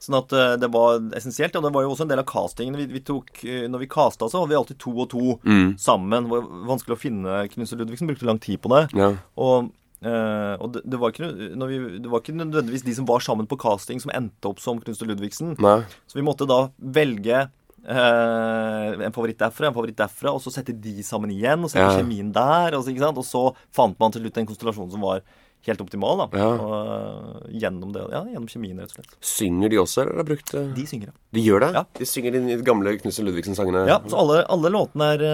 [0.00, 1.56] Sånn at eh, det var essensielt.
[1.60, 2.78] Og det var jo også en del av castingen.
[2.80, 5.74] Vi, vi tok, når vi casta, så var vi alltid to og to Mm.
[5.76, 6.24] sammen.
[6.24, 8.08] Det var vanskelig å finne Knutsen Ludvigsen.
[8.08, 8.86] Brukte lang tid på det.
[8.96, 9.10] Ja.
[9.36, 9.68] Og,
[10.02, 13.24] eh, og det, det, var ikke, når vi, det var ikke nødvendigvis de som var
[13.24, 15.56] sammen på casting, som endte opp som Knut Ludvigsen.
[15.60, 15.80] Nei.
[16.06, 17.48] Så vi måtte da velge
[17.88, 21.86] uh, en favoritt derfra, en favoritt derfra, og så sette de sammen igjen, og sette
[21.86, 22.00] Ja.
[22.00, 22.76] kjemien der.
[22.76, 23.20] Og så, ikke sant?
[23.20, 25.22] og så fant man til slutt en konstellasjon som var
[25.66, 26.24] helt optimal.
[26.24, 26.38] da.
[26.38, 26.50] Ja.
[26.56, 29.16] Og, uh, gjennom det, ja, gjennom kjemien, rett og slett.
[29.20, 31.16] Synger de også, eller har de brukt De synger, ja.
[31.36, 31.70] De gjør det?
[31.76, 31.84] Ja.
[32.00, 33.86] De synger de gamle Knutsen Ludvigsen-sangene?
[33.88, 35.26] Ja, så alle, alle låtene er,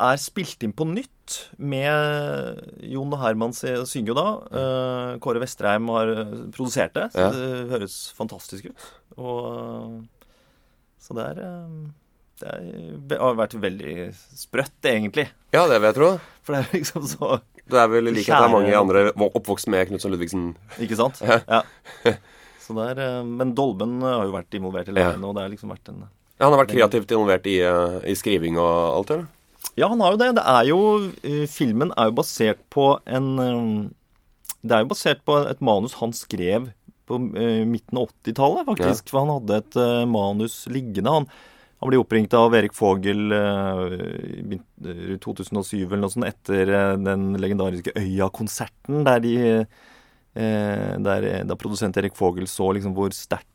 [0.00, 4.26] er spilt inn på nytt med Jon og Herman synger jo da.
[4.50, 7.06] Eh, Kåre Vestreim har eh, produsert det.
[7.14, 7.30] Så Ja.
[7.30, 8.88] det høres fantastisk ut.
[9.16, 10.26] Og eh,
[11.04, 11.40] Så det er
[13.08, 15.28] Det har vært veldig sprøtt, egentlig.
[15.54, 16.08] Ja, det vil jeg tro.
[16.44, 19.88] For det er liksom så Det er vel i likhet med mange andre oppvokst med
[19.88, 20.48] Knutsen Ludvigsen.
[20.82, 21.22] Ikke sant?
[21.24, 21.38] Ja.
[21.46, 21.62] Ja.
[22.60, 25.12] Så det er, men Dolben har jo vært involvert i Ja.
[25.12, 26.02] lagene, og det har liksom vært en
[26.40, 27.60] Ja, han har vært kreativt involvert i,
[28.10, 29.26] i skriving og alt, eller?
[29.74, 30.30] Ja, han har jo det.
[30.38, 30.80] Det er jo
[31.26, 33.62] eh, Filmen er jo basert på en eh,
[34.62, 36.70] Det er jo basert på et manus han skrev
[37.04, 39.10] på eh, midten av 80-tallet, faktisk.
[39.10, 41.12] For han hadde et manus liggende.
[41.12, 41.26] Han,
[41.82, 49.02] han ble oppringt av Erik Fogel i 2007 eller noe sånt, etter den legendariske Øya-konserten,
[49.04, 49.34] der de
[50.34, 53.53] der, da produsent Erik Fogel så liksom hvor sterkt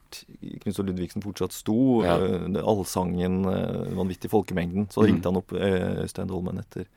[0.64, 1.76] Knut Ludvigsen fortsatt sto.
[2.06, 2.18] Ja.
[2.18, 4.88] eh, allsangen, eh, vanvittig folkemengden.
[4.94, 6.88] Så ringte han opp eh, Øystein Dolmen etter,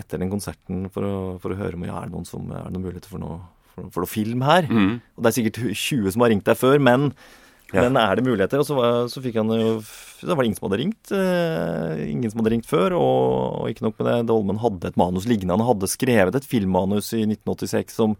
[0.00, 2.64] etter den konserten for å, for å høre om ja, er det noen som er
[2.68, 3.40] det noen muligheter for noe,
[3.74, 4.68] for, for noe film her.
[4.70, 4.96] Mm.
[5.16, 7.10] Og det er sikkert 20 som har ringt deg før, men,
[7.74, 7.84] Ja.
[7.86, 8.58] men er det muligheter?
[8.62, 9.76] Og så, var, så fikk han jo
[10.24, 11.12] Da var det ingen som hadde ringt.
[11.14, 12.96] Eh, ingen som hadde ringt før.
[12.98, 15.54] Og, og ikke nok med det, Dolmen hadde et manus liggende.
[15.54, 18.16] Han hadde skrevet et filmmanus i 1986 som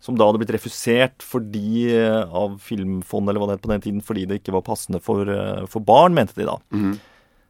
[0.00, 3.80] som da hadde blitt refusert fordi, eh, av Filmfondet eller hva det het på den
[3.84, 6.58] tiden, fordi det ikke var passende for, eh, for barn, mente de da.
[6.72, 6.98] Mm.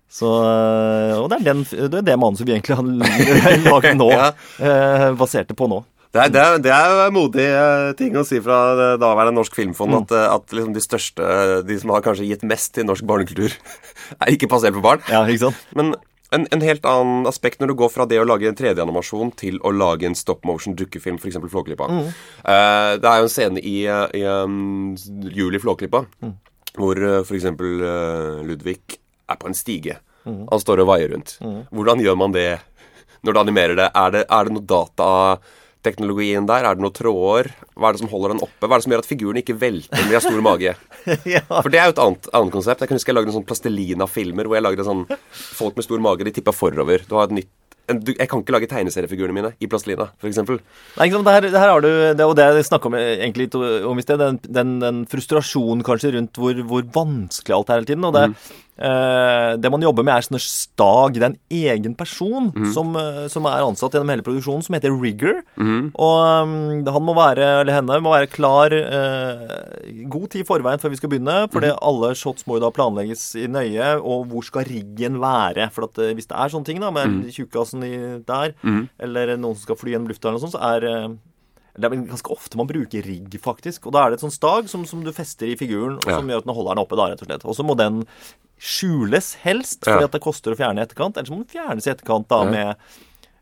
[0.08, 4.08] Så, eh, og det er, den, det er det manuset vi egentlig har laget nå,
[4.14, 4.30] Ja.
[4.62, 5.82] eh, basert det på nå.
[6.14, 9.52] Det er, det, er, det er modig eh, ting å si fra det daværende Norsk
[9.58, 10.04] Filmfond Mm.
[10.06, 11.26] at, at liksom de største,
[11.66, 13.52] de som har kanskje gitt mest til norsk barnekultur,
[14.22, 15.02] er ikke basert på barn.
[15.12, 15.66] Ja, ikke sant?
[15.76, 15.92] Men
[16.36, 19.58] en, en helt annen aspekt når du går fra det å lage en 3D-animasjon til
[19.66, 21.38] å lage en stop motion dukkefilm, f.eks.
[21.52, 21.88] Flåklypa.
[21.90, 22.06] Mm.
[22.44, 24.94] Uh, det er jo en scene i, eh, i um,
[25.32, 26.32] Juli Flåklypa Mm.
[26.76, 27.48] hvor uh, f.eks.
[27.56, 29.98] Uh, Ludvig er på en stige.
[30.26, 30.44] Mm.
[30.50, 31.36] Han står og vaier rundt.
[31.74, 32.58] Hvordan gjør man det
[33.24, 33.90] når du animerer det?
[33.94, 34.66] Er det, er det noe
[35.86, 36.64] datateknologien der?
[36.66, 37.50] Er det noen tråder?
[37.76, 38.66] Hva er det som holder den oppe?
[38.66, 40.72] Hva er det som gjør at figuren ikke velter når de har stor mage?
[41.36, 41.44] ja.
[41.50, 42.82] For det er jo et annet, annet konsept.
[42.82, 46.02] Jeg kan huske jeg lagde en sånn plastelina-filmer hvor jeg lagde sånn folk med stor
[46.02, 47.06] mage, de tippa forover.
[47.06, 47.52] Du har et nytt
[47.86, 50.40] en, du, Jeg kan ikke lage tegneseriefigurene mine i plastelina, f.eks.
[50.42, 52.96] Nei, ikke sant, det her, det her har du, det, og det jeg snakka om
[52.98, 57.78] egentlig om i sted, den, den, den frustrasjonen kanskje rundt hvor, hvor vanskelig alt er
[57.78, 58.08] hele tiden.
[58.08, 58.24] Og det,
[58.78, 61.16] eh, det man jobber med, er sånne stag.
[61.16, 61.38] Det er en
[61.74, 65.42] egen person som, eh, som er ansatt gjennom hele produksjonen, som heter Rigger.
[65.92, 69.46] Og um, han må være, eller henne må være klar uh,
[70.12, 71.38] god tid i forveien før vi skal begynne.
[71.52, 73.94] For alle shots må jo da planlegges i nøye.
[74.00, 75.70] Og hvor skal riggen være?
[75.74, 77.94] For at, uh, hvis det er sånne ting da, med tjukkasen i,
[78.26, 78.56] der,
[79.02, 81.16] eller noen som skal fly gjennom lufta eller noe sånt, så er
[81.76, 83.86] det er ganske ofte man bruker rigg, faktisk.
[83.86, 86.16] Og da er det et sånt stag som, som du fester i figuren, og Ja.
[86.18, 87.44] som gjør at den holder den oppe, da, rett og slett.
[87.44, 88.06] Og så må den
[88.58, 89.92] skjules helst, Ja.
[89.98, 91.16] fordi at det koster å fjerne i etterkant.
[91.16, 92.50] Eller så må den fjernes i etterkant da Ja.
[92.50, 92.76] med,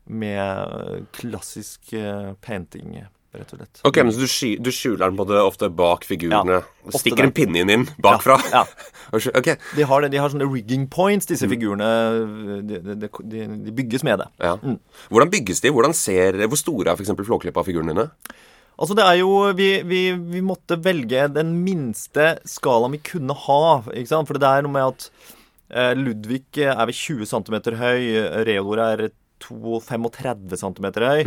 [0.07, 3.05] med klassisk eh, painting,
[3.39, 3.81] rett og slett.
[3.87, 6.61] Ok, men så du, sky, du skjuler den på det ofte bak figurene.
[6.61, 7.29] Ja, ofte stikker det.
[7.29, 8.39] en pinne inn, inn bakfra.
[8.51, 9.21] Ja, ja.
[9.39, 9.57] okay.
[9.75, 11.89] De har, det, de har sånne rigging points, disse figurene.
[12.65, 14.29] De, de, de, de bygges med det.
[14.43, 14.55] ja.
[15.13, 15.71] Hvordan bygges de?
[15.75, 17.13] Hvordan ser, Hvor store er f.eks.
[17.27, 18.09] Flåklypa-figurene dine?
[18.75, 19.99] Altså det er jo vi, vi,
[20.35, 23.61] vi måtte velge den minste skalaen vi kunne ha.
[23.93, 24.27] ikke sant?
[24.27, 25.05] For det er noe med at
[25.71, 28.01] eh, Ludvig er ved 20 cm høy.
[28.49, 29.05] Reodor er
[29.45, 31.21] 32 cm høy.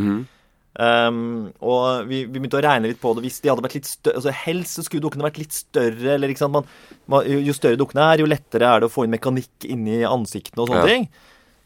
[0.79, 3.25] Um, og vi, vi begynte å regne litt på det.
[3.25, 6.13] Hvis de hadde vært litt større altså Helst så skulle dukkene vært litt større.
[6.15, 6.55] Eller, ikke sant?
[6.55, 6.69] Man,
[7.11, 10.63] man, jo større dukkene er, jo lettere er det å få inn mekanikk inni ansiktene
[10.63, 10.93] og sånne Ja.
[10.93, 11.09] ting.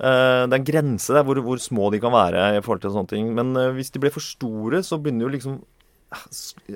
[0.03, 2.95] Eh, det er en grense der hvor, hvor små de kan være i forhold til
[2.95, 3.29] sånne ting.
[3.37, 5.61] Men uh, hvis de ble for store, så begynner jo liksom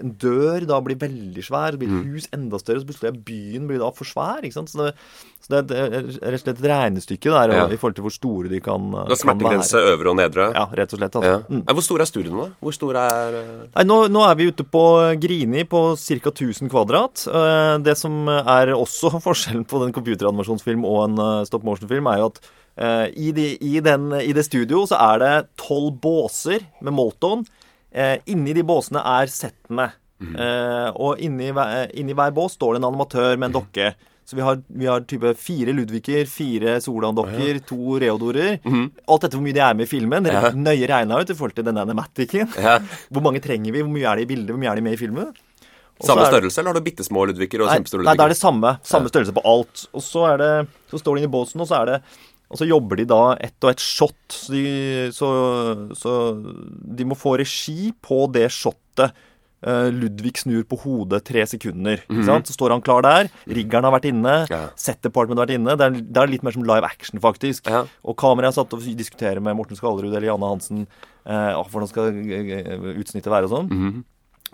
[0.00, 2.00] En dør da blir veldig svær, så blir Mm.
[2.00, 4.42] et hus enda større, så plutselig er byen blir da for svær.
[4.42, 4.68] ikke sant?
[4.72, 4.94] Så det,
[5.46, 7.66] så det er rett og slett et regnestykke der Ja.
[7.68, 10.52] i forhold til hvor store de kan, det er smertegrense øvre og nedre.
[10.54, 11.14] Ja, rett og slett.
[11.14, 11.20] Ja.
[11.20, 11.50] Altså.
[11.50, 11.62] Mm.
[11.68, 12.50] Eh, Hvor store er studiene, da?
[12.62, 14.84] Hvor store er eh, Nei, nå, nå er vi ute på
[15.20, 16.30] Grini på ca.
[16.30, 17.26] 1000 kvadrat.
[17.28, 22.26] Eh, Det som er også forskjellen på en computeranimasjonsfilm og en stop motion-film, er jo
[22.26, 22.40] at
[23.16, 27.46] i, de, i, den, i det studio så er det tolv båser med Molton.
[27.96, 29.90] Eh, inni de båsene er settene.
[30.20, 33.94] Eh, og inni, hver- inni hver bås står det en animatør med en dokke.
[34.26, 38.56] Så vi har, vi har type fire Ludviger, fire Solan-dokker, to Reodorer.
[38.66, 40.24] Alt etter hvor mye de er med i filmen.
[40.26, 42.48] Det er nøye regna ut i forhold til denne animaticen.
[42.58, 42.78] Ja.
[43.14, 43.84] Hvor mange trenger vi?
[43.86, 44.50] Hvor mye er det i bildet?
[44.50, 45.30] Hvor mye er de med i filmen?
[45.96, 48.10] Også Samme størrelse, eller har du bitte små Ludviger og kjempestore Ludviger?
[48.10, 48.72] nei, det er det samme.
[48.84, 49.86] Samme størrelse på alt.
[49.96, 50.50] Og så det
[50.90, 52.00] Så står de inni båsen, og så er det
[52.46, 54.18] og så jobber de da ett og ett shot.
[54.30, 54.66] Så de,
[55.14, 55.28] så,
[55.98, 56.12] så
[56.96, 59.16] de må få regi på det shotet.
[59.66, 62.02] Eh, Ludvig snur på hodet tre sekunder.
[62.28, 62.46] sant?
[62.46, 63.30] Så står han klar der.
[63.50, 64.34] Riggeren har vært inne.
[64.52, 64.68] Ja.
[64.78, 65.74] Set har vært inne.
[65.80, 67.66] Det er, det er litt mer som live action, faktisk.
[67.72, 67.82] Ja.
[68.06, 70.84] Og kameraet er satt og diskuterer med Morten Skallerud eller Janne Hansen
[71.26, 74.04] eh, hvordan skal eh, utsnittet være og sånn.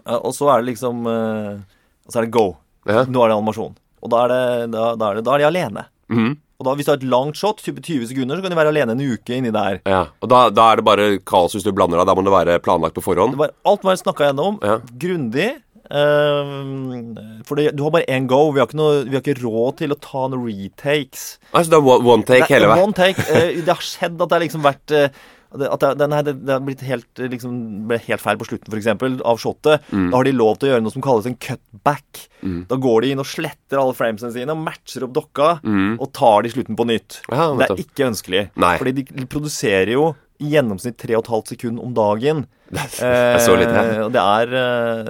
[0.06, 1.60] Eh, og så er det liksom eh,
[2.08, 2.54] så er det go.
[2.88, 3.04] Ja.
[3.04, 3.76] Nå er det animasjon.
[4.02, 5.84] Og da er, det, da, da er, det, da er de alene.
[6.12, 6.32] Mhm.
[6.62, 8.70] Og da, hvis du har et langt shot, type 20 sekunder, så kan de være
[8.70, 9.80] alene en uke inni der.
[9.88, 12.06] Ja, og da, da er det bare kaos hvis du blander deg.
[12.06, 13.34] Da må det være planlagt på forhånd.
[13.34, 14.62] Det var, alt var snakka gjennom.
[14.62, 14.78] Ja.
[15.02, 15.50] Grundig.
[15.92, 18.46] Uh, for det, du har bare én go.
[18.54, 21.26] Vi har, ikke noe, vi har ikke råd til å ta noen retakes.
[21.50, 22.86] Altså, det er one, take hele veien.
[22.86, 23.26] One take.
[23.26, 25.06] Uh, det har skjedd at det har liksom vært det-
[25.52, 27.54] at det, nei, det, det har blitt helt, liksom,
[27.90, 28.88] ble helt feil på slutten, f.eks.,
[29.28, 29.84] av shotet.
[29.92, 30.08] Mm.
[30.08, 32.24] Da har de lov til å gjøre noe som kalles en cutback.
[32.70, 36.46] Da går de inn og sletter alle framesene sine og matcher opp dokka, og tar
[36.46, 37.20] de slutten på nytt.
[37.28, 37.36] Mm.
[37.36, 38.46] Ja, det er ikke ønskelig.
[38.64, 38.74] Nei.
[38.80, 40.12] Fordi de produserer jo
[40.42, 42.46] i gjennomsnitt 3,5 sekunder om dagen.
[42.72, 43.96] Det er så lite, ja.
[44.00, 45.08] Eh, det er eh,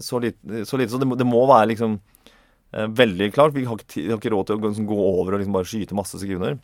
[0.00, 3.52] så lite, så, lite, så det, må, det må være liksom eh, veldig klart.
[3.52, 5.68] Vi har ikke, har ikke råd til å gå, liksom, gå over og liksom bare
[5.68, 6.56] skyte masse sekunder.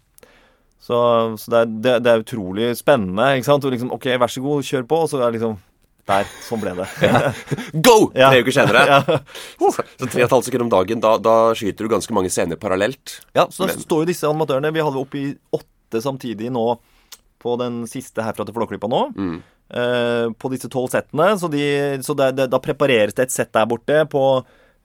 [0.80, 0.96] Så,
[1.38, 3.26] så det, er, det, det er utrolig spennende.
[3.36, 3.64] ikke sant?
[3.68, 5.00] Og liksom, OK, vær så god, kjør på.
[5.04, 5.58] Og så er det liksom
[6.10, 6.30] Der.
[6.42, 6.86] Sånn ble det.
[7.86, 7.96] Go!
[8.16, 8.30] Ja.
[8.32, 8.84] Tre uker senere.
[8.94, 9.00] ja.
[9.60, 12.58] Så tre og et halvt sekund om dagen, da, da skyter du ganske mange scener
[12.58, 13.18] parallelt.
[13.36, 15.22] ja, så da Men- står jo disse animatørene Vi hadde oppi
[15.54, 16.64] åtte samtidig nå
[17.40, 19.02] på den siste herfra til Flåklypa nå.
[19.16, 19.36] Mm.
[19.72, 21.28] eh, på disse tolv settene.
[21.40, 21.62] Så, de,
[22.04, 24.24] så det, det, da prepareres det et sett der borte på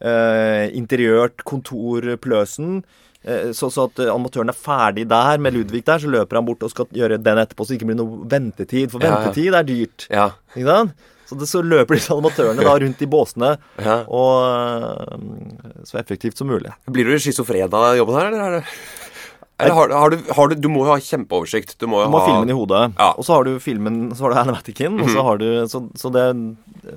[0.04, 2.84] eh, interiørt kontor Pløsen.
[3.26, 6.62] Eh, så, så at amatøren er ferdig der med Ludvig der, så løper han bort
[6.68, 8.92] og skal gjøre den etterpå, så det ikke blir noe ventetid.
[8.94, 9.20] For Ja, ja.
[9.24, 10.08] ventetid er dyrt.
[10.14, 10.28] Ja.
[10.56, 11.06] Ikke sant?
[11.26, 13.96] Så, det, så løper disse animatørene da rundt i båsene Ja.
[14.06, 16.70] og eh, så effektivt som mulig.
[16.86, 18.46] Blir du schizofren av jobben her, eller?
[18.46, 19.15] Er det
[19.58, 21.78] eller har, har, du, har du Du må jo ha kjempeoversikt.
[21.80, 23.14] Du må jo Du må ha filmen i hodet, Ja.
[23.16, 26.12] Og så har du filmen, så har du animaticen, og så har du så, så
[26.12, 26.26] det,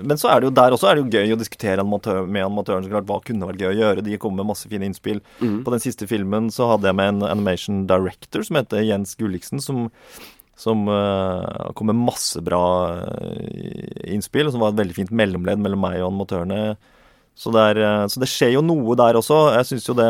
[0.03, 2.47] Men så er det jo der også er det jo gøy å diskutere animatør, med
[2.49, 2.87] animatøren.
[2.87, 4.07] så klart, Hva kunne vært gøy å gjøre?
[4.07, 5.23] De kom med masse fine innspill.
[5.39, 5.63] Mm.
[5.67, 9.63] På den siste filmen så hadde jeg med en animation director som heter Jens Gulliksen,
[9.63, 9.87] som
[10.59, 12.61] som uh, kom med masse bra
[12.99, 16.63] eh, innspill, og som var et veldig fint mellomledd mellom meg og animatørene.
[17.39, 19.37] Så det, er, eh, så det skjer jo noe der også.
[19.55, 20.09] Jeg syns jo det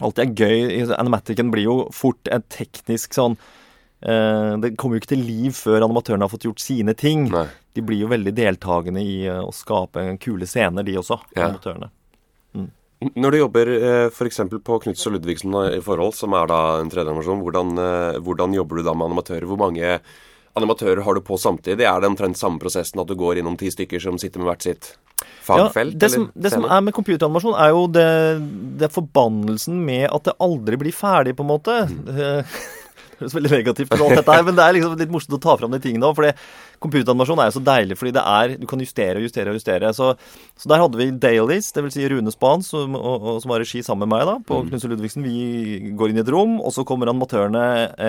[0.00, 0.92] alltid er gøy.
[0.96, 3.36] Animaticen blir jo fort en teknisk sånn
[4.02, 7.28] eh, Det kommer jo ikke til liv før animatørene har fått gjort sine ting.
[7.32, 7.46] Nei.
[7.76, 11.48] De blir jo veldig deltakende i eh, å skape kule scener, de også, Ja.
[11.50, 11.90] animatørene.
[13.16, 14.42] Når du jobber eh, f.eks.
[14.60, 18.76] på Knuts og Ludvigsen i forhold, som er da en tredjeanimasjon, hvordan, eh, hvordan jobber
[18.76, 19.46] du da med animatører?
[19.48, 19.94] Hvor mange
[20.60, 21.86] animatører har du på samtidig?
[21.88, 24.66] Er det omtrent samme prosessen at du går innom ti stykker som sitter med hvert
[24.68, 24.90] sitt
[25.46, 25.96] fagfelt?
[25.96, 28.10] Ja, det, som, det som er med computeranimasjon, er jo det,
[28.80, 31.80] det forbannelsen med at det aldri blir ferdig, på en måte.
[31.90, 32.44] Mm.
[33.20, 35.40] Det høres veldig negativt ut, alt dette her, men det er liksom litt morsomt å
[35.44, 36.14] ta fram de tingene òg.
[36.16, 36.30] For
[36.80, 39.90] computeranimasjon er jo så deilig, fordi det er Du kan justere og justere og justere.
[39.92, 40.14] Så,
[40.56, 41.98] så der hadde vi Dailies, dvs.
[41.98, 44.70] Si Rune Span, som, og, og, som var regi sammen med meg da, på Mm.
[44.70, 45.26] Knutsen Ludvigsen.
[45.28, 47.66] Vi går inn i et rom, og så kommer animatørene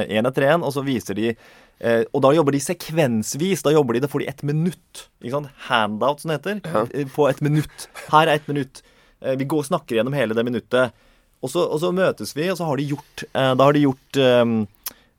[0.08, 1.36] én etter én, og så viser de
[1.82, 3.64] Eh, og da jobber de sekvensvis.
[3.66, 5.08] Da jobber de, da får de ett minutt.
[5.24, 5.48] Ikke sant?
[5.66, 6.60] Handout, som det heter.
[6.70, 7.06] Ja.
[7.16, 7.88] På ett minutt.
[8.12, 8.84] Her er ett minutt.
[9.22, 10.94] Eh, vi går og snakker gjennom hele det minuttet.
[11.42, 13.82] Og så, og så møtes vi, og så har de gjort eh, Da har de
[13.88, 14.46] gjort eh,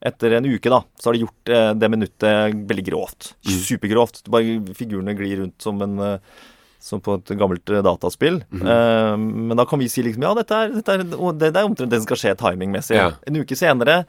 [0.03, 3.35] Etter en uke, da, så har de gjort eh, det minuttet veldig grovt.
[3.47, 4.25] Supergrovt.
[4.33, 6.41] Bare figurene glir rundt som en eh,
[6.83, 8.41] som på et gammelt eh, dataspill.
[8.51, 11.69] Eh, men da kan vi si liksom Ja, dette er, dette er, det, det er
[11.69, 12.99] omtrent det som skal skje timingmessig.
[12.99, 13.13] Ja.
[13.29, 14.03] En uke senere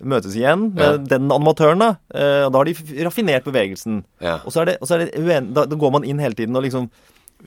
[0.00, 1.80] møtes igjen med den animatøren.
[1.80, 4.02] Da Eh, og da har de raffinert bevegelsen.
[4.20, 4.40] Ja.
[4.44, 6.36] Og så er det, og så er det uen, da, da går man inn hele
[6.36, 6.90] tiden og liksom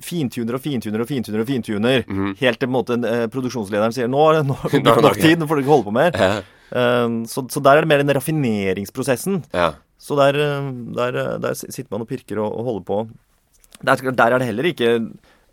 [0.01, 1.43] fintuner og fintuner og fintuner.
[1.43, 2.05] og fintuner
[2.39, 5.19] Helt til på en måte eh, produksjonslederen sier nå er det nå Nå nok nok,
[5.19, 6.17] tid, nå får du ikke holde på mer.
[6.73, 6.85] Ja.
[7.05, 9.43] Eh, så, så der er det mer den raffineringsprosessen.
[9.53, 9.73] Ja.
[10.03, 13.03] Så der, eh, der, eh, der sitter man og pirker og, og holder på.
[13.83, 14.97] Der, der er det heller ikke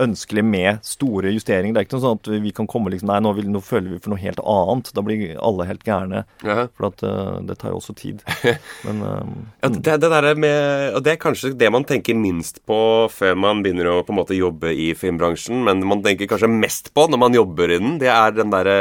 [0.00, 1.74] ønskelig med store justeringer.
[1.74, 3.94] Det er ikke noe sånn at vi kan komme liksom Nei, nå, vil, nå føler
[3.94, 4.90] vi for noe helt annet.
[4.96, 6.22] Da blir alle helt gærne.
[6.46, 6.66] Ja.
[6.76, 8.22] For at, uh, det tar jo også tid.
[8.86, 9.32] Men eh,
[9.64, 12.80] Ja, det, det der med, og det er kanskje det man tenker minst på
[13.12, 16.90] før man begynner å på en måte jobbe i filmbransjen, men man tenker kanskje mest
[16.96, 18.76] på når man jobber i den, det er den derre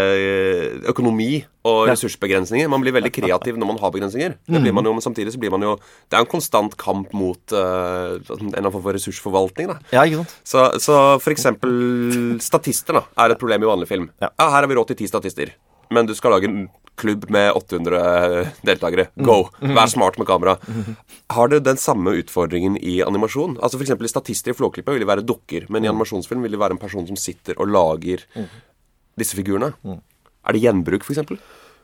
[0.90, 2.70] økonomi og ressursbegrensninger.
[2.72, 4.36] Man blir veldig kreativ når man har begrensninger.
[4.50, 5.76] Det blir man jo, Men samtidig så blir man jo
[6.10, 9.72] Det er en konstant kamp mot uh, en eller annen form for ressursforvaltning.
[9.72, 9.80] da.
[9.94, 10.36] Ja, ikke sant?
[10.44, 11.74] Så, så for eksempel
[12.44, 14.10] statister da, er et problem i vanlig film.
[14.22, 14.32] Ja.
[14.40, 15.54] Ja, Her har vi råd til ti statister.
[15.94, 16.68] Men du skal lage en
[17.00, 19.08] klubb med 800 deltakere.
[19.26, 19.48] Go!
[19.62, 20.58] Vær smart med kamera.
[21.34, 23.56] Har du den samme utfordringen i animasjon?
[23.64, 26.76] Altså eksempel Statister i Flåklippet vil de være dukker, men i animasjonsfilm vil de være
[26.78, 28.26] en person som sitter og lager
[29.20, 29.72] disse figurene.
[29.90, 31.40] Er det gjenbruk, eksempel?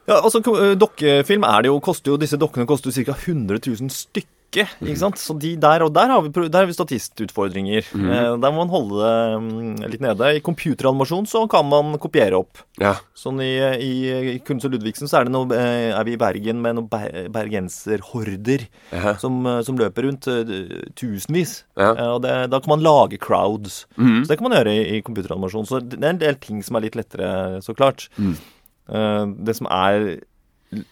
[0.05, 0.41] Ja, altså
[0.77, 3.17] Dokkefilm er det jo, koster jo, disse dokkene koster jo ca.
[3.17, 4.31] 100 000 stykke.
[4.55, 5.17] ikke sant?
[5.19, 7.89] Så de der, og der har vi, der har vi statistutfordringer.
[7.97, 8.37] Mm.
[8.39, 10.29] der må man holde det mm, litt nede.
[10.37, 12.61] I computeranimasjon så kan man kopiere opp.
[12.79, 12.93] Ja.
[13.17, 13.49] Sånn i,
[13.81, 16.89] i, Kunst og Ludvigsen så er, det noe, eh, er vi i Bergen med noen
[16.91, 19.17] ber bergenserhorder ja.
[19.19, 20.55] som, eh, som løper rundt eh,
[20.93, 21.63] tusenvis.
[21.73, 21.95] Ja.
[21.95, 23.83] Eh, og det, da kan man lage crowds.
[23.97, 25.67] Så det kan man gjøre i, i computeranimasjon.
[25.67, 28.11] Så det er en del ting som er litt lettere, så klart.
[28.21, 28.35] Eh,
[28.85, 30.19] det som er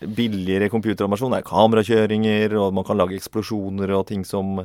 [0.01, 4.61] billigere computeranimasjon, er kamerakjøringer, og man kan lage eksplosjoner og ting som,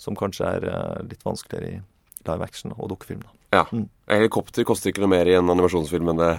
[0.00, 1.80] som kanskje er eh, litt vanskeligere i
[2.28, 3.22] live action og dukkefilm.
[3.24, 3.60] da.
[3.60, 3.84] ja.
[4.10, 6.32] Helikopter koster ikke noe mer i en animasjonsfilm enn det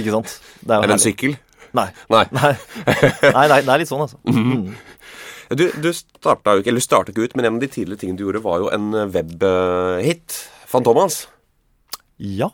[0.00, 0.38] Ikke sant?
[0.62, 1.36] Det er enn en sykkel.
[1.76, 1.90] Nei.
[2.14, 2.24] Nei.
[2.32, 2.54] Nei.
[3.34, 4.20] Nei, det er litt sånn, altså.
[4.24, 4.70] Mm.
[5.48, 8.26] Du, du jo ikke, eller startet ikke ut, men en av de tidligere tingene du
[8.26, 10.40] gjorde, var jo en webhit.
[10.68, 11.22] Fantomas.
[12.20, 12.50] Ja.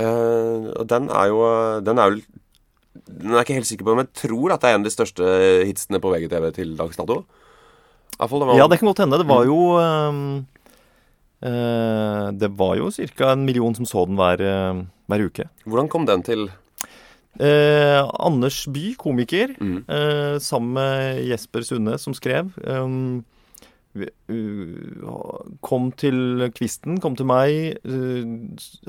[0.00, 1.42] Uh, den er jo
[1.84, 2.22] Den er jo
[2.94, 4.88] Den er jeg ikke helt sikker på, men jeg tror at det er en av
[4.88, 5.28] de største
[5.68, 7.22] hitsene på VGTV til dags dato.
[8.20, 9.18] Var ja, det kan godt hende.
[9.18, 10.18] Det var jo um,
[11.42, 13.32] uh, Det var jo ca.
[13.32, 15.48] en million som så den hver, uh, hver uke.
[15.66, 16.50] Hvordan kom den til
[17.40, 19.84] Eh, Anders By, komiker, Mm.
[19.88, 23.22] eh, sammen med Jesper Sunde, som skrev, uh,
[25.60, 28.24] kom til kvisten, kom til meg, uh,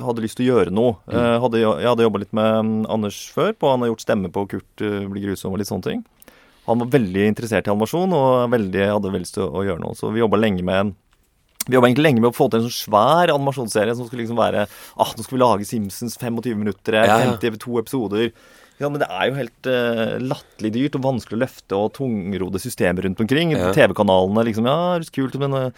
[0.03, 0.95] hadde lyst til å gjøre noe.
[1.11, 4.31] Eh, hadde, jeg hadde jobba litt med um, Anders før, på han har gjort stemme
[4.33, 6.03] på Kurt uh, blir grusom og litt sånne ting.
[6.69, 9.97] Han var veldig interessert i animasjon og veldig, hadde veldig lyst til å gjøre noe.
[9.99, 10.93] Så vi jobba lenge med en
[11.67, 14.39] vi jobba egentlig lenge med å få til en sånn svær animasjonsserie som skulle liksom
[14.39, 17.37] være ah, Nå skal vi lage Simpsons 25 minutter, 50 ja.
[17.39, 18.31] 52 episoder.
[18.81, 22.61] Ja, men det er jo helt uh, latterlig dyrt og vanskelig å løfte og tungrodde
[22.61, 23.53] systemer rundt omkring.
[23.55, 23.71] Ja.
[23.75, 25.71] TV-kanalene liksom Ja, det er kult, men uh,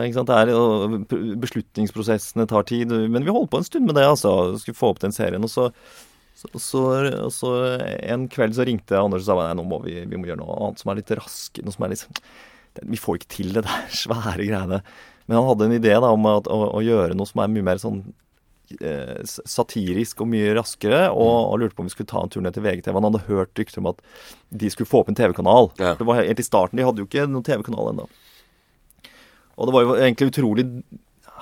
[0.00, 0.32] ikke sant?
[0.32, 2.94] Det er, og beslutningsprosessene tar tid.
[3.12, 4.32] Men vi holdt på en stund med det, altså.
[4.62, 5.44] Skulle få opp den serien.
[5.44, 5.68] Og så,
[6.38, 6.82] så, så,
[7.34, 7.54] så
[8.00, 10.56] en kveld så ringte Anders og sa nei, nå må vi, vi må gjøre noe
[10.62, 12.06] annet som er litt raskt, Noe som er litt
[12.82, 14.82] Vi får ikke til det der svære greiene.
[15.26, 17.66] Men han hadde en idé da, om at, å, å gjøre noe som er mye
[17.66, 18.02] mer sånn
[18.78, 22.44] eh, satirisk og mye raskere, og, og lurte på om vi skulle ta en tur
[22.44, 22.94] ned til VGTV.
[22.94, 24.04] Han hadde hørt rykter om at
[24.54, 25.72] de skulle få opp en TV-kanal.
[25.82, 25.96] Ja.
[25.98, 28.06] Det var helt i starten, De hadde jo ikke noen TV-kanal ennå.
[29.56, 30.66] Og det var jo egentlig utrolig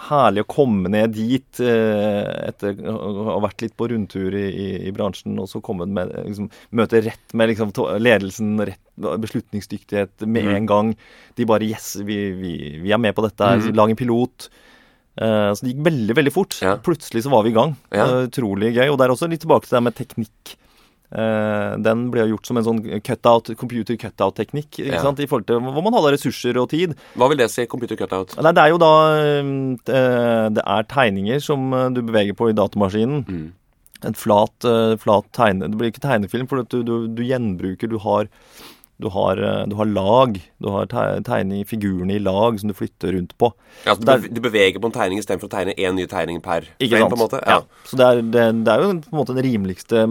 [0.09, 4.69] herlig å komme ned dit eh, etter å ha vært litt på rundtur i, i,
[4.89, 10.53] i bransjen, og så komme med, liksom, møte rett med liksom, ledelsen, rett, beslutningsdyktighet med
[10.59, 10.93] en gang.
[11.39, 13.65] De bare Yes, vi, vi, vi er med på dette her.
[13.75, 14.49] Lag en pilot.
[15.15, 16.59] Eh, så det gikk veldig, veldig fort.
[16.65, 16.77] Ja.
[16.83, 17.77] Plutselig så var vi i gang.
[17.95, 18.07] Ja.
[18.07, 18.89] Eh, utrolig gøy.
[18.91, 20.55] Og det er også litt tilbake til det med teknikk.
[21.15, 24.81] Eh, den ble jo gjort som en sånn cutout, computer cutout-teknikk.
[24.83, 24.99] Ja.
[24.99, 26.97] I forhold til hvor man hadde ressurser og tid.
[27.15, 28.35] Hva vil det si, computer cutout?
[28.43, 29.53] Nei, det er jo da eh,
[30.57, 33.23] Det er tegninger som eh, du beveger på i datamaskinen.
[33.29, 33.47] Mm.
[34.05, 34.67] En flat,
[35.01, 35.71] flat tegne...
[35.71, 38.29] Det blir ikke tegnefilm, for du, du, du gjenbruker Du har
[39.01, 40.37] du har, du har lag.
[40.63, 43.51] Du har te- tegning, figurene i lag som du flytter rundt på.
[43.87, 46.69] Ja, så er- du, beveger på en tegning istedenfor å tegne én ny tegning per
[46.79, 47.41] frame, på en måte?
[47.43, 47.63] Ja.
[47.89, 50.05] Så det er, det, det er jo på en måte den rimeligste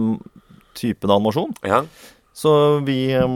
[0.74, 1.54] typen animasjon.
[1.66, 1.84] ja.
[2.34, 3.28] Så vi eh,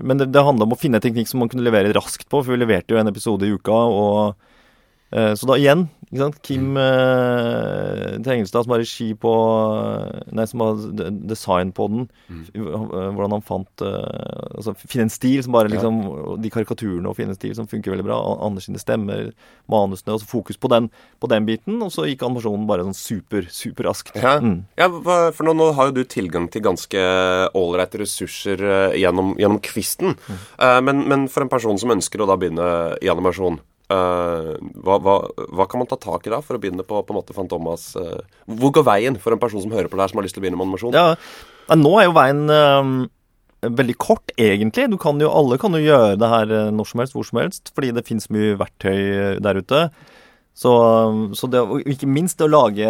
[0.00, 2.40] Men det, det handla om å finne en teknikk som man kunne levere raskt på,
[2.40, 4.51] for vi leverte jo en episode i uka, og
[5.12, 9.32] Så da igjen, ikke sant Kim uh, Tengelstad, som har regi på
[10.32, 10.78] Nei, som har
[11.28, 12.06] design på den.
[12.30, 12.60] eh,
[13.12, 15.74] Hvordan han fant eh, Altså finne en stil som bare Ja.
[15.76, 18.18] liksom De karikaturene og finne en stil som funker veldig bra.
[18.20, 19.32] An- Anders sine stemmer,
[19.68, 21.80] manusene, og så fokus på den, på den biten.
[21.82, 24.16] Og så gikk animasjonen bare sånn super, superraskt.
[24.16, 24.64] Ja, Mm.
[24.78, 24.88] ja
[25.32, 26.98] for nå, nå har jo du tilgang til ganske
[27.54, 30.16] ålreite ressurser eh, gjennom, gjennom kvisten.
[30.16, 30.38] Mm.
[30.58, 34.52] Eh, men, men for en person som ønsker å da begynne i animasjon, eh,
[34.84, 35.16] hva, hva,
[35.50, 37.90] hva kan man ta tak i da for å begynne på, på en måte Fantomas
[37.98, 40.38] uh, Hvor går veien for en person som hører på det her, som har lyst
[40.38, 40.96] til å begynne med animasjon?
[40.96, 42.94] Ja, nå er jo veien uh,
[43.82, 44.88] veldig kort, egentlig.
[44.92, 47.70] Du kan jo, alle kan jo gjøre det her når som helst, hvor som helst,
[47.76, 49.84] fordi det fins mye verktøy der ute.
[50.54, 50.70] Så,
[51.34, 52.84] så det, og ikke minst å lage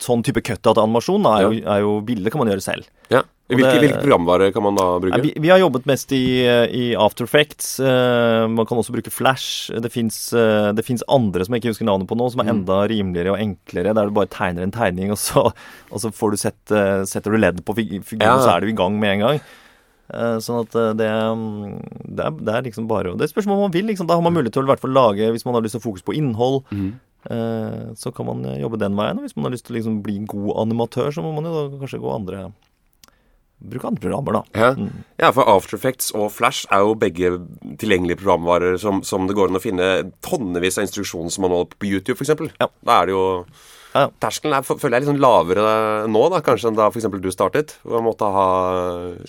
[0.00, 2.86] sånn type cut-out-animasjon er, jo- er jo billig, kan man gjøre selv.
[3.10, 3.24] Ja.
[3.50, 5.18] Hvilke, det- hvilke programvare kan man da bruke?
[5.24, 6.22] Vi, vi har jobbet mest i,
[6.70, 7.80] i After Effects.
[7.82, 9.72] Uh, man kan også bruke Flash.
[9.74, 10.30] Det fins
[11.10, 13.90] andre som jeg ikke husker navnet på nå, som er enda rimeligere og enklere.
[13.98, 15.48] Der du bare tegner en tegning, og så,
[15.90, 18.38] og så får du sett, uh, setter du ledd på figuren, Ja.
[18.38, 19.40] så er du i gang med en gang.
[20.10, 21.76] Eh, sånn at eh, det, mm,
[22.16, 23.86] det, er, det er liksom bare Det spørs spørsmål man vil.
[23.90, 24.08] Liksom.
[24.10, 25.86] Da har man mulighet til å hvert fall lage Hvis man har lyst til å
[25.86, 26.88] fokusere på innhold, mm.
[27.34, 29.20] eh, så kan man jobbe den veien.
[29.20, 31.54] Og hvis man har lyst til å liksom bli god animatør, så må man jo
[31.54, 32.50] da kanskje gå andre
[33.60, 34.40] Bruke andre programmer, da.
[34.56, 34.68] Ja.
[34.72, 35.02] Mm.
[35.20, 37.34] ja, for After Effects og Flash er jo begge
[37.76, 39.88] tilgjengelige programvarer som, som det går an å finne
[40.24, 42.56] tonnevis av instruksjonsmanualer på YouTube, f.eks.
[42.56, 42.70] Ja.
[42.80, 43.26] Da er det jo
[43.94, 44.04] Ja.
[44.22, 45.62] Terskelen er, føler jeg er litt sånn lavere
[46.10, 47.08] nå da, kanskje enn da f.eks.
[47.10, 47.72] du startet.
[47.88, 48.44] Og måtte ha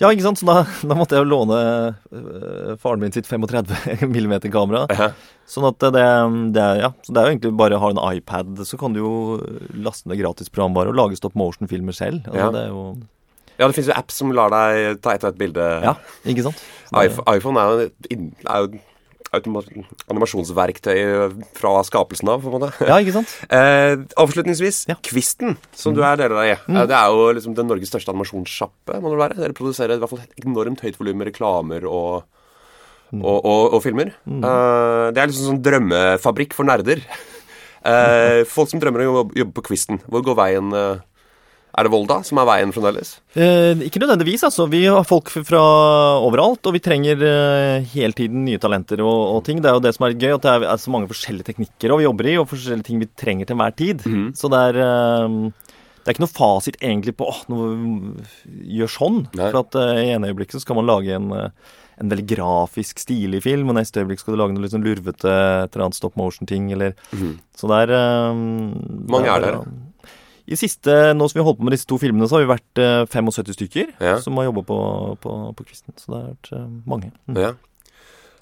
[0.00, 0.38] Ja, ikke sant?
[0.38, 1.58] Så da, da måtte jeg jo låne
[2.12, 4.84] øh, faren min sitt 35 mm-kamera.
[4.92, 5.10] Ja.
[5.50, 6.04] Sånn at det,
[6.54, 9.02] det, ja, så det er jo egentlig bare å ha en iPad, så kan du
[9.02, 9.14] jo
[9.82, 12.22] laste ned gratis programvare og lage stop motion-filmer selv.
[12.30, 12.52] Altså, Ja.
[12.54, 12.84] Det er jo
[13.60, 15.66] ja, det fins jo apps som lar deg ta ett og ett bilde.
[15.84, 15.92] Ja,
[16.26, 16.62] ikke sant?
[16.88, 17.90] Det- iPhone, er jo,
[18.48, 18.80] er jo
[19.32, 20.98] animasjonsverktøy
[21.56, 22.70] fra skapelsen av, på en måte.
[22.88, 23.32] Ja, ikke sant?
[23.52, 24.96] Eh, avslutningsvis, Ja.
[24.98, 25.02] Mm.
[25.08, 26.52] Kvisten, som du er deler av i.
[26.56, 29.38] Eh, Det er jo liksom den Norges største animasjonssjappe, må det være.
[29.40, 32.22] Dere produserer i hvert fall et enormt høyt volum reklamer og,
[33.12, 33.20] Mm.
[33.28, 34.08] og, og, og filmer.
[34.24, 37.02] Eh, det er liksom sånn drømmefabrikk for nerder.
[37.84, 39.98] Eh, folk som drømmer om å jobbe- jobbe på Kvisten.
[40.06, 41.00] Hvor går veien eh,
[41.72, 43.14] Er det Volda som er veien fremdeles?
[43.32, 44.66] Eh, ikke nødvendigvis, altså.
[44.68, 45.62] Vi har folk fra
[46.20, 49.62] overalt, og vi trenger eh, hele tiden nye talenter og, og ting.
[49.64, 51.94] Det er jo det som er gøy, at det er, er så mange forskjellige teknikker
[51.94, 54.04] og vi jobber i, og forskjellige ting vi trenger til enhver tid.
[54.36, 55.38] Så det er eh,
[56.02, 57.60] det er ikke noe fasit egentlig på åh, nå
[58.74, 59.20] gjør sånn.
[59.38, 59.52] Nei.
[59.52, 62.98] For at eh, i ene øyeblikket så skal man lage en, eh, en veldig grafisk,
[62.98, 65.98] stilig film, og neste øyeblikk skal du lage noe litt sånn lurvete et eller annet
[66.00, 66.96] stop motion-ting, eller
[67.54, 69.62] Så det er eh, mange det er dere?
[70.50, 72.50] I siste, Nå som vi har holdt på med disse to filmene, så har vi
[72.50, 74.16] vært eh, 75 stykker Ja.
[74.20, 74.78] som har jobba på,
[75.22, 75.94] på, på Kvisten.
[75.96, 77.12] Så det har vært eh, mange.
[77.30, 77.38] Mm.
[77.38, 77.52] Ja.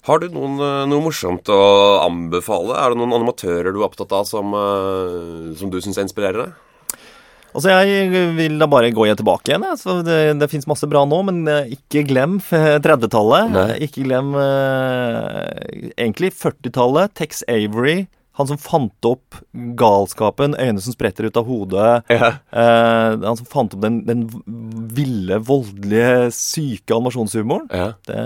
[0.09, 1.59] Har du noen, eh, noe morsomt å
[2.07, 2.73] anbefale?
[2.73, 6.49] Er det noen animatører du er opptatt av som, eh, som du syns er inspirerende?
[7.51, 9.65] Altså, jeg vil da bare gå igjen tilbake igjen.
[9.77, 13.77] Så det, det fins masse bra nå, men eh, ikke glem 30-tallet.
[13.83, 17.13] Ikke glem eh, egentlig 40-tallet.
[17.19, 18.07] Tex Avery.
[18.39, 19.35] Han som fant opp
[19.77, 21.89] galskapen, øyne som spretter ut av hodet.
[22.07, 22.29] Ja.
[22.47, 24.23] Eh, han som fant opp den, den
[24.95, 27.67] ville, voldelige, syke animasjonshumoren.
[27.75, 27.89] ja.
[28.07, 28.21] Det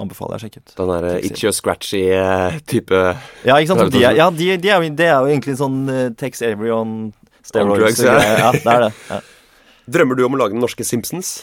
[0.00, 0.74] anbefaler jeg å sjekke ut.
[0.80, 2.98] Den derre itchy og scratchy eh, type
[3.46, 3.86] Ja, ikke sant?
[3.94, 6.98] De er, ja, de, de er det er jo egentlig sånn uh, Tex Avery on
[7.46, 8.02] steroids.
[8.02, 8.18] ja.
[8.18, 8.92] ja, det er det.
[9.10, 9.22] Ja.
[9.94, 11.42] Drømmer du om å lage den norske Simpsons?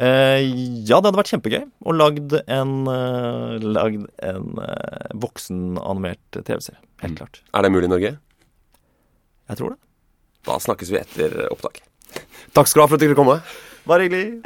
[0.00, 0.40] Eh,
[0.86, 6.78] ja, det hadde vært kjempegøy å lagd en, uh, lagd en uh, voksenanimert TV-serie.
[7.00, 7.42] Helt klart.
[7.54, 8.16] Er det mulig i Norge?
[9.50, 9.80] Jeg tror det.
[10.46, 11.82] Da snakkes vi etter opptak.
[12.56, 13.40] Takk skal du ha for at du kunne komme.
[13.88, 14.40] Bare hyggelig.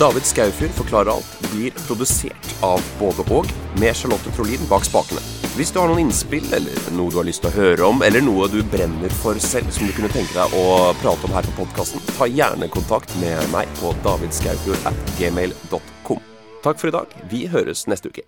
[0.00, 3.50] David Skaufjord forklarer alt blir produsert av både og,
[3.80, 5.22] med Charlotte Trolin bak spakene.
[5.56, 8.24] Hvis du har noen innspill, eller noe du har lyst til å høre om, eller
[8.24, 11.62] noe du brenner for selv som du kunne tenke deg å prate om her på
[11.62, 16.24] podkasten, ta gjerne kontakt med meg på davidskaufjord at gmail.com.
[16.66, 17.20] Takk for i dag.
[17.32, 18.26] Vi høres neste uke.